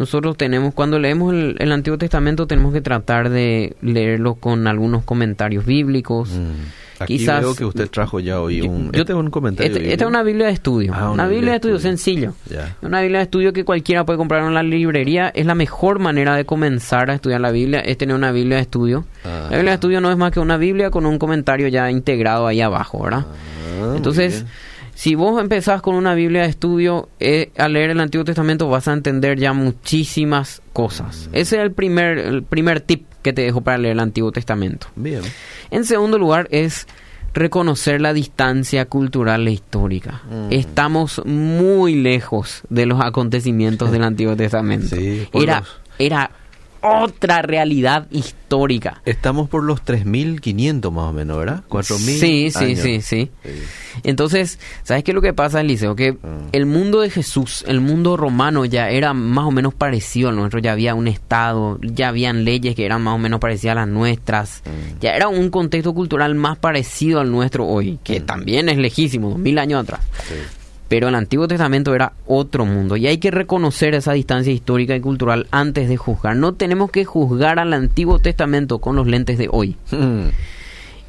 nosotros 0.00 0.36
tenemos, 0.36 0.74
cuando 0.74 0.98
leemos 0.98 1.32
el, 1.34 1.56
el 1.58 1.70
Antiguo 1.72 1.98
Testamento, 1.98 2.46
tenemos 2.46 2.72
que 2.72 2.80
tratar 2.80 3.28
de 3.30 3.76
leerlo 3.82 4.34
con 4.34 4.66
algunos 4.66 5.04
comentarios 5.04 5.64
bíblicos. 5.66 6.30
Mm. 6.30 7.02
Aquí 7.02 7.16
Quizás- 7.18 7.40
veo 7.42 7.54
que 7.54 7.64
usted 7.64 7.88
trajo 7.88 8.18
ya 8.20 8.40
hoy 8.40 8.60
un... 8.62 8.92
yo- 8.92 9.00
este 9.00 9.12
es 9.12 9.18
un 9.18 9.30
comentario 9.30 9.72
Este- 9.74 9.90
esta 9.92 10.04
es 10.04 10.08
una 10.08 10.22
Biblia 10.22 10.46
de 10.48 10.52
estudio. 10.52 10.92
Ah, 10.94 11.10
una, 11.10 11.26
Biblia 11.28 11.50
de 11.52 11.56
estudio, 11.56 11.78
sencillo. 11.78 12.34
Una 12.82 13.00
Biblia 13.00 13.20
de 13.20 13.24
estudio 13.24 13.52
que 13.54 13.64
cualquiera 13.64 14.04
puede 14.04 14.18
comprar 14.18 14.42
en 14.46 14.52
la 14.52 14.62
librería. 14.62 15.28
Es 15.34 15.46
la 15.46 15.54
mejor 15.54 15.98
manera 15.98 16.34
de 16.36 16.44
comenzar 16.44 17.10
a 17.10 17.14
estudiar 17.14 17.40
la 17.40 17.50
Biblia, 17.52 17.80
es 17.80 17.96
tener 17.96 18.14
una 18.16 18.32
Biblia 18.32 18.56
de 18.56 18.62
estudio. 18.62 19.04
Ah. 19.24 19.48
La 19.50 19.56
Biblia 19.56 19.70
de 19.72 19.74
estudio 19.76 20.00
no 20.02 20.10
es 20.10 20.16
más 20.18 20.30
que 20.30 20.40
una 20.40 20.56
Biblia 20.58 20.90
con 20.90 21.06
un 21.06 21.18
comentario 21.18 21.68
ya 21.68 21.90
integrado 21.90 22.46
ahí 22.46 22.60
abajo, 22.60 23.02
¿verdad? 23.02 23.24
Ah, 23.28 23.94
Entonces, 23.96 24.42
bien. 24.42 24.52
Si 25.00 25.14
vos 25.14 25.40
empezás 25.40 25.80
con 25.80 25.94
una 25.94 26.12
Biblia 26.14 26.42
de 26.42 26.48
estudio, 26.48 27.08
eh, 27.20 27.52
a 27.56 27.68
leer 27.70 27.88
el 27.88 28.00
Antiguo 28.00 28.22
Testamento 28.22 28.68
vas 28.68 28.86
a 28.86 28.92
entender 28.92 29.38
ya 29.38 29.54
muchísimas 29.54 30.60
cosas. 30.74 31.28
Mm. 31.32 31.36
Ese 31.36 31.56
es 31.56 31.62
el 31.62 31.72
primer, 31.72 32.18
el 32.18 32.42
primer 32.42 32.82
tip 32.82 33.06
que 33.22 33.32
te 33.32 33.40
dejo 33.40 33.62
para 33.62 33.78
leer 33.78 33.92
el 33.92 34.00
Antiguo 34.00 34.30
Testamento. 34.30 34.88
Bien. 34.96 35.22
En 35.70 35.86
segundo 35.86 36.18
lugar 36.18 36.48
es 36.50 36.86
reconocer 37.32 38.02
la 38.02 38.12
distancia 38.12 38.84
cultural 38.84 39.48
e 39.48 39.52
histórica. 39.52 40.20
Mm. 40.30 40.52
Estamos 40.52 41.22
muy 41.24 41.94
lejos 41.94 42.60
de 42.68 42.84
los 42.84 43.00
acontecimientos 43.00 43.90
del 43.92 44.04
Antiguo 44.04 44.36
Testamento. 44.36 44.96
Sí, 44.96 45.26
era, 45.32 45.60
los- 45.60 45.80
era 45.98 46.30
otra 46.82 47.42
realidad 47.42 48.06
histórica. 48.10 49.00
Estamos 49.04 49.48
por 49.48 49.62
los 49.62 49.82
3.500 49.84 50.90
más 50.90 51.04
o 51.04 51.12
menos, 51.12 51.38
¿verdad? 51.38 51.62
4.000 51.68 52.18
Sí, 52.18 52.50
sí, 52.50 52.64
años. 52.64 52.78
sí, 52.80 53.00
sí. 53.00 53.30
Sí. 53.42 53.50
Entonces, 54.02 54.58
¿sabes 54.82 55.04
qué 55.04 55.10
es 55.10 55.14
lo 55.14 55.20
que 55.22 55.32
pasa, 55.32 55.60
Eliseo? 55.60 55.94
Que 55.96 56.12
Mm. 56.12 56.48
el 56.52 56.66
mundo 56.66 57.00
de 57.00 57.10
Jesús, 57.10 57.64
el 57.66 57.80
mundo 57.80 58.16
romano 58.16 58.64
ya 58.64 58.88
era 58.90 59.12
más 59.14 59.44
o 59.46 59.50
menos 59.50 59.74
parecido 59.74 60.28
al 60.30 60.36
nuestro, 60.36 60.58
ya 60.60 60.72
había 60.72 60.94
un 60.94 61.08
estado, 61.08 61.78
ya 61.82 62.08
habían 62.08 62.44
leyes 62.44 62.74
que 62.74 62.84
eran 62.86 63.02
más 63.02 63.14
o 63.14 63.18
menos 63.18 63.40
parecidas 63.40 63.72
a 63.72 63.80
las 63.80 63.88
nuestras, 63.88 64.62
Mm. 64.64 65.00
ya 65.00 65.10
era 65.14 65.28
un 65.28 65.50
contexto 65.50 65.92
cultural 65.94 66.34
más 66.34 66.56
parecido 66.58 67.20
al 67.20 67.30
nuestro 67.30 67.66
hoy, 67.66 67.98
que 68.04 68.20
también 68.20 68.68
es 68.68 68.78
lejísimo, 68.78 69.30
dos 69.30 69.38
mil 69.38 69.58
años 69.58 69.82
atrás. 69.82 70.00
Pero 70.90 71.08
el 71.08 71.14
Antiguo 71.14 71.46
Testamento 71.48 71.94
era 71.94 72.12
otro 72.26 72.66
mundo 72.66 72.96
y 72.96 73.06
hay 73.06 73.18
que 73.18 73.30
reconocer 73.30 73.94
esa 73.94 74.12
distancia 74.12 74.52
histórica 74.52 74.94
y 74.96 75.00
cultural 75.00 75.46
antes 75.52 75.88
de 75.88 75.96
juzgar. 75.96 76.34
No 76.36 76.52
tenemos 76.54 76.90
que 76.90 77.04
juzgar 77.04 77.58
al 77.60 77.72
Antiguo 77.72 78.18
Testamento 78.18 78.80
con 78.80 78.96
los 78.96 79.06
lentes 79.06 79.38
de 79.38 79.48
hoy. 79.50 79.76
Mm. 79.92 80.30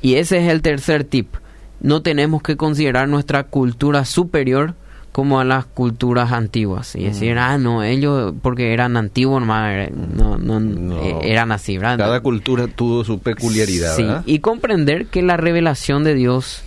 Y 0.04 0.16
ese 0.16 0.38
es 0.46 0.52
el 0.52 0.62
tercer 0.62 1.04
tip. 1.04 1.34
No 1.80 2.04
tenemos 2.04 2.44
que 2.44 2.58
considerar 2.58 3.10
nuestra 3.10 3.44
cultura 3.46 4.06
superior 4.06 4.76
como 5.12 5.40
a 5.40 5.44
las 5.46 5.66
culturas 5.66 6.32
antiguas. 6.32 6.96
Y 6.96 7.06
decir, 7.06 7.38
ah, 7.40 7.58
no, 7.58 7.84
ellos 7.84 8.34
porque 8.44 8.74
eran 8.74 8.96
antiguos, 8.98 9.42
nomás, 9.42 9.88
eh, 9.88 9.92
no, 10.16 10.38
no, 10.38 10.60
No. 10.60 11.02
eh, 11.02 11.18
eran 11.24 11.52
así, 11.52 11.78
¿verdad? 11.80 11.98
Cada 11.98 12.20
cultura 12.22 12.68
tuvo 12.68 13.04
su 13.04 13.18
peculiaridad, 13.20 13.96
Sí, 13.96 14.04
¿verdad? 14.04 14.24
y 14.28 14.40
comprender 14.40 15.08
que 15.08 15.22
la 15.24 15.38
revelación 15.38 16.04
de 16.04 16.14
Dios 16.14 16.62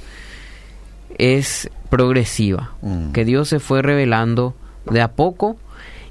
es 1.19 1.71
progresiva. 1.91 2.73
Mm. 2.83 3.13
Que 3.13 3.25
Dios 3.25 3.49
se 3.49 3.61
fue 3.61 3.83
revelando 3.83 4.55
de 4.91 5.01
a 5.01 5.13
poco 5.13 5.57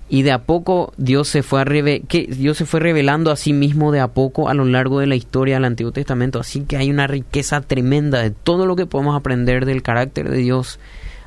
y 0.09 0.21
de 0.21 0.31
a 0.31 0.43
poco 0.43 0.93
Dios 0.97 1.27
se 1.27 1.43
fue 1.43 1.61
a 1.61 1.65
que 1.65 2.27
Dios 2.29 2.57
se 2.57 2.65
fue 2.65 2.79
revelando 2.79 3.31
a 3.31 3.35
sí 3.35 3.53
mismo 3.53 3.91
de 3.91 3.99
a 3.99 4.09
poco 4.09 4.49
a 4.49 4.53
lo 4.53 4.65
largo 4.65 4.99
de 4.99 5.07
la 5.07 5.15
historia 5.15 5.55
del 5.55 5.65
Antiguo 5.65 5.91
Testamento, 5.91 6.39
así 6.39 6.61
que 6.61 6.77
hay 6.77 6.91
una 6.91 7.07
riqueza 7.07 7.61
tremenda 7.61 8.21
de 8.21 8.31
todo 8.31 8.65
lo 8.65 8.75
que 8.75 8.85
podemos 8.85 9.15
aprender 9.15 9.65
del 9.65 9.81
carácter 9.81 10.29
de 10.29 10.37
Dios 10.37 10.79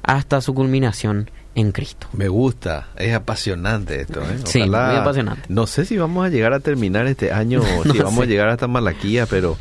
hasta 0.02 0.40
su 0.40 0.54
culminación 0.54 1.30
en 1.56 1.72
Cristo. 1.72 2.06
Me 2.12 2.28
gusta, 2.28 2.88
es 2.96 3.14
apasionante 3.14 4.02
esto, 4.02 4.20
¿eh? 4.20 4.38
Sí, 4.44 4.60
muy 4.60 4.68
apasionante. 4.70 5.42
No 5.48 5.66
sé 5.66 5.84
si 5.84 5.96
vamos 5.96 6.24
a 6.24 6.28
llegar 6.28 6.52
a 6.52 6.60
terminar 6.60 7.06
este 7.06 7.32
año 7.32 7.62
o 7.62 7.82
si 7.90 7.98
vamos 7.98 8.20
a 8.20 8.26
llegar 8.26 8.48
hasta 8.50 8.68
Malaquía, 8.68 9.26
pero 9.26 9.56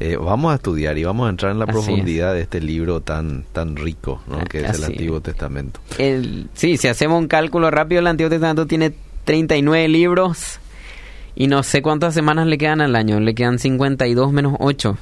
eh, 0.00 0.16
vamos 0.16 0.52
a 0.52 0.56
estudiar 0.56 0.96
y 0.96 1.04
vamos 1.04 1.26
a 1.26 1.30
entrar 1.30 1.52
en 1.52 1.58
la 1.58 1.66
Así 1.66 1.72
profundidad 1.72 2.32
de 2.32 2.40
este 2.40 2.60
libro 2.60 3.00
tan 3.02 3.44
tan 3.52 3.76
rico, 3.76 4.22
¿no? 4.26 4.38
Que 4.46 4.64
es 4.64 4.78
el 4.78 4.84
Antiguo 4.84 5.20
Testamento. 5.20 5.78
El, 5.98 6.48
sí, 6.54 6.78
si 6.78 6.88
hacemos 6.88 7.20
un 7.20 7.28
cálculo 7.28 7.70
rápido, 7.70 8.00
el 8.00 8.06
Antiguo 8.06 8.30
Testamento 8.30 8.66
tiene 8.66 8.94
39 9.24 9.88
libros 9.88 10.58
y 11.36 11.46
no 11.48 11.62
sé 11.62 11.82
cuántas 11.82 12.14
semanas 12.14 12.46
le 12.46 12.56
quedan 12.56 12.80
al 12.80 12.96
año. 12.96 13.20
Le 13.20 13.34
quedan 13.34 13.58
52 13.58 14.32
menos 14.32 14.54
8. 14.58 14.96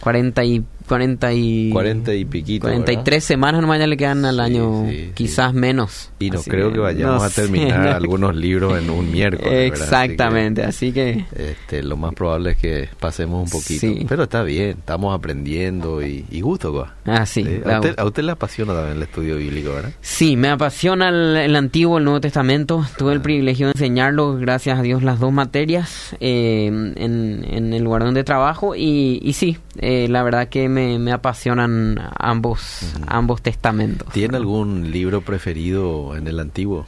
40 0.00 0.44
y, 0.44 0.64
40 0.92 1.32
y, 1.32 1.70
40 1.70 2.14
y 2.14 2.24
piquito, 2.24 2.62
43 2.66 3.24
semanas 3.24 3.60
nomás 3.60 3.78
ya 3.78 3.86
le 3.86 3.96
quedan 3.96 4.24
al 4.24 4.34
Sí, 4.36 4.40
año, 4.40 4.84
sí, 4.88 4.96
sí. 4.96 5.10
quizás 5.14 5.54
menos. 5.54 6.10
Y 6.18 6.30
no 6.30 6.38
Así 6.40 6.50
creo 6.50 6.72
que 6.72 6.78
vayamos 6.80 7.16
no 7.18 7.22
a 7.24 7.30
terminar 7.30 7.80
no. 7.80 7.90
algunos 7.92 8.34
libros 8.36 8.78
en 8.82 8.90
un 8.90 9.10
miércoles. 9.10 9.50
¿verdad? 9.50 9.62
Así 9.64 9.70
que, 9.70 9.82
Exactamente, 9.84 10.62
así 10.64 10.92
que... 10.92 11.24
este, 11.36 11.82
lo 11.82 11.96
más 11.96 12.14
probable 12.14 12.50
es 12.52 12.56
que 12.56 12.88
pasemos 13.00 13.44
un 13.44 13.50
poquito. 13.50 13.80
Sí. 13.80 14.04
Pero 14.08 14.24
está 14.24 14.42
bien, 14.42 14.76
estamos 14.78 15.14
aprendiendo 15.14 16.02
y, 16.06 16.24
y 16.30 16.40
gusto. 16.40 16.86
Ah, 17.06 17.26
sí. 17.26 17.42
La- 17.64 17.76
A, 17.76 17.80
usted, 17.80 17.94
a 17.98 18.04
usted 18.04 18.22
le 18.22 18.32
apasiona 18.32 18.72
también 18.74 18.96
el 18.98 19.02
estudio 19.02 19.36
bíblico, 19.36 19.72
¿verdad? 19.74 19.92
Sí, 20.00 20.36
me 20.36 20.48
apasiona 20.48 21.08
el, 21.08 21.36
el 21.36 21.56
Antiguo, 21.56 21.98
el 21.98 22.04
Nuevo 22.04 22.20
Testamento. 22.20 22.84
Tuve 22.98 23.12
el 23.14 23.20
privilegio 23.20 23.66
de 23.66 23.72
enseñarlo, 23.72 24.36
gracias 24.36 24.78
a 24.78 24.82
Dios, 24.82 25.02
las 25.02 25.18
dos 25.20 25.32
materias 25.32 26.14
eh, 26.20 26.66
en, 26.66 27.46
en 27.50 27.72
el 27.72 27.82
lugar 27.82 28.04
donde 28.04 28.24
trabajo. 28.24 28.74
Y, 28.76 29.20
y 29.22 29.32
sí, 29.32 29.58
eh, 29.78 30.06
la 30.08 30.22
verdad 30.22 30.48
que 30.48 30.68
me, 30.68 30.81
me, 30.82 30.98
me 30.98 31.12
apasionan 31.12 31.98
ambos, 32.18 32.94
ambos 33.06 33.42
testamentos. 33.42 34.12
¿Tiene 34.12 34.36
algún 34.36 34.90
libro 34.90 35.20
preferido 35.20 36.16
en 36.16 36.26
el 36.26 36.40
Antiguo? 36.40 36.86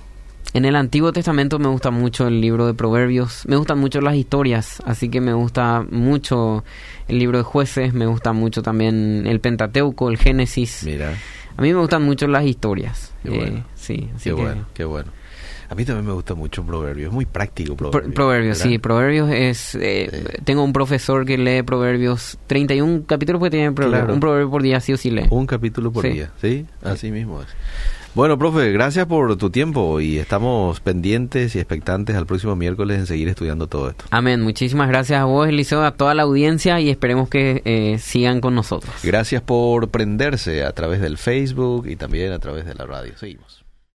En 0.52 0.64
el 0.64 0.76
Antiguo 0.76 1.12
Testamento 1.12 1.58
me 1.58 1.68
gusta 1.68 1.90
mucho 1.90 2.28
el 2.28 2.40
libro 2.40 2.66
de 2.66 2.74
Proverbios, 2.74 3.42
me 3.48 3.56
gustan 3.56 3.80
mucho 3.80 4.00
las 4.00 4.14
historias, 4.14 4.80
así 4.86 5.08
que 5.08 5.20
me 5.20 5.32
gusta 5.32 5.84
mucho 5.90 6.62
el 7.08 7.18
libro 7.18 7.38
de 7.38 7.44
jueces, 7.44 7.92
me 7.92 8.06
gusta 8.06 8.32
mucho 8.32 8.62
también 8.62 9.26
el 9.26 9.40
Pentateuco, 9.40 10.08
el 10.10 10.16
Génesis. 10.16 10.84
Mira. 10.84 11.12
A 11.56 11.62
mí 11.62 11.72
me 11.72 11.80
gustan 11.80 12.02
mucho 12.02 12.28
las 12.28 12.44
historias. 12.44 13.12
Qué 13.24 13.30
bueno. 13.30 13.58
Eh, 13.58 13.64
sí, 13.74 14.08
qué 14.22 14.32
bueno, 14.32 14.66
qué 14.74 14.84
bueno. 14.84 15.10
A 15.68 15.74
mí 15.74 15.84
también 15.84 16.06
me 16.06 16.12
gusta 16.12 16.34
mucho 16.34 16.64
Proverbios, 16.64 17.08
es 17.08 17.14
muy 17.14 17.26
práctico 17.26 17.76
Proverbios. 17.76 18.14
proverbios, 18.14 18.58
sí, 18.58 18.78
Proverbios 18.78 19.30
es... 19.30 19.74
Eh, 19.80 20.38
tengo 20.44 20.62
un 20.62 20.72
profesor 20.72 21.24
que 21.24 21.38
lee 21.38 21.62
Proverbios, 21.62 22.38
31 22.46 23.04
capítulos 23.06 23.40
porque 23.40 23.50
tiene 23.56 23.68
un 23.68 24.20
proverbio 24.20 24.50
por 24.50 24.62
día, 24.62 24.80
sí 24.80 24.92
o 24.92 24.96
sí 24.96 25.10
lee. 25.10 25.26
Un 25.30 25.46
capítulo 25.46 25.92
por 25.92 26.04
día, 26.04 26.30
¿sí? 26.40 26.66
Así 26.82 27.10
mismo 27.10 27.42
es. 27.42 27.48
Bueno, 28.14 28.38
profe, 28.38 28.70
gracias 28.70 29.06
por 29.06 29.36
tu 29.36 29.50
tiempo 29.50 29.98
y 29.98 30.18
estamos 30.18 30.78
pendientes 30.78 31.56
y 31.56 31.58
expectantes 31.58 32.14
al 32.14 32.26
próximo 32.26 32.54
miércoles 32.54 33.00
en 33.00 33.06
seguir 33.06 33.28
estudiando 33.28 33.66
todo 33.66 33.90
esto. 33.90 34.04
Amén. 34.10 34.40
Muchísimas 34.40 34.86
gracias 34.86 35.20
a 35.20 35.24
vos, 35.24 35.48
Eliseo, 35.48 35.82
a 35.82 35.96
toda 35.96 36.14
la 36.14 36.22
audiencia 36.22 36.78
y 36.78 36.90
esperemos 36.90 37.28
que 37.28 37.60
eh, 37.64 37.98
sigan 37.98 38.40
con 38.40 38.54
nosotros. 38.54 38.94
Gracias 39.02 39.42
por 39.42 39.88
prenderse 39.88 40.62
a 40.62 40.70
través 40.70 41.00
del 41.00 41.18
Facebook 41.18 41.88
y 41.88 41.96
también 41.96 42.30
a 42.30 42.38
través 42.38 42.66
de 42.66 42.74
la 42.76 42.86
radio. 42.86 43.18
Seguimos. 43.18 43.63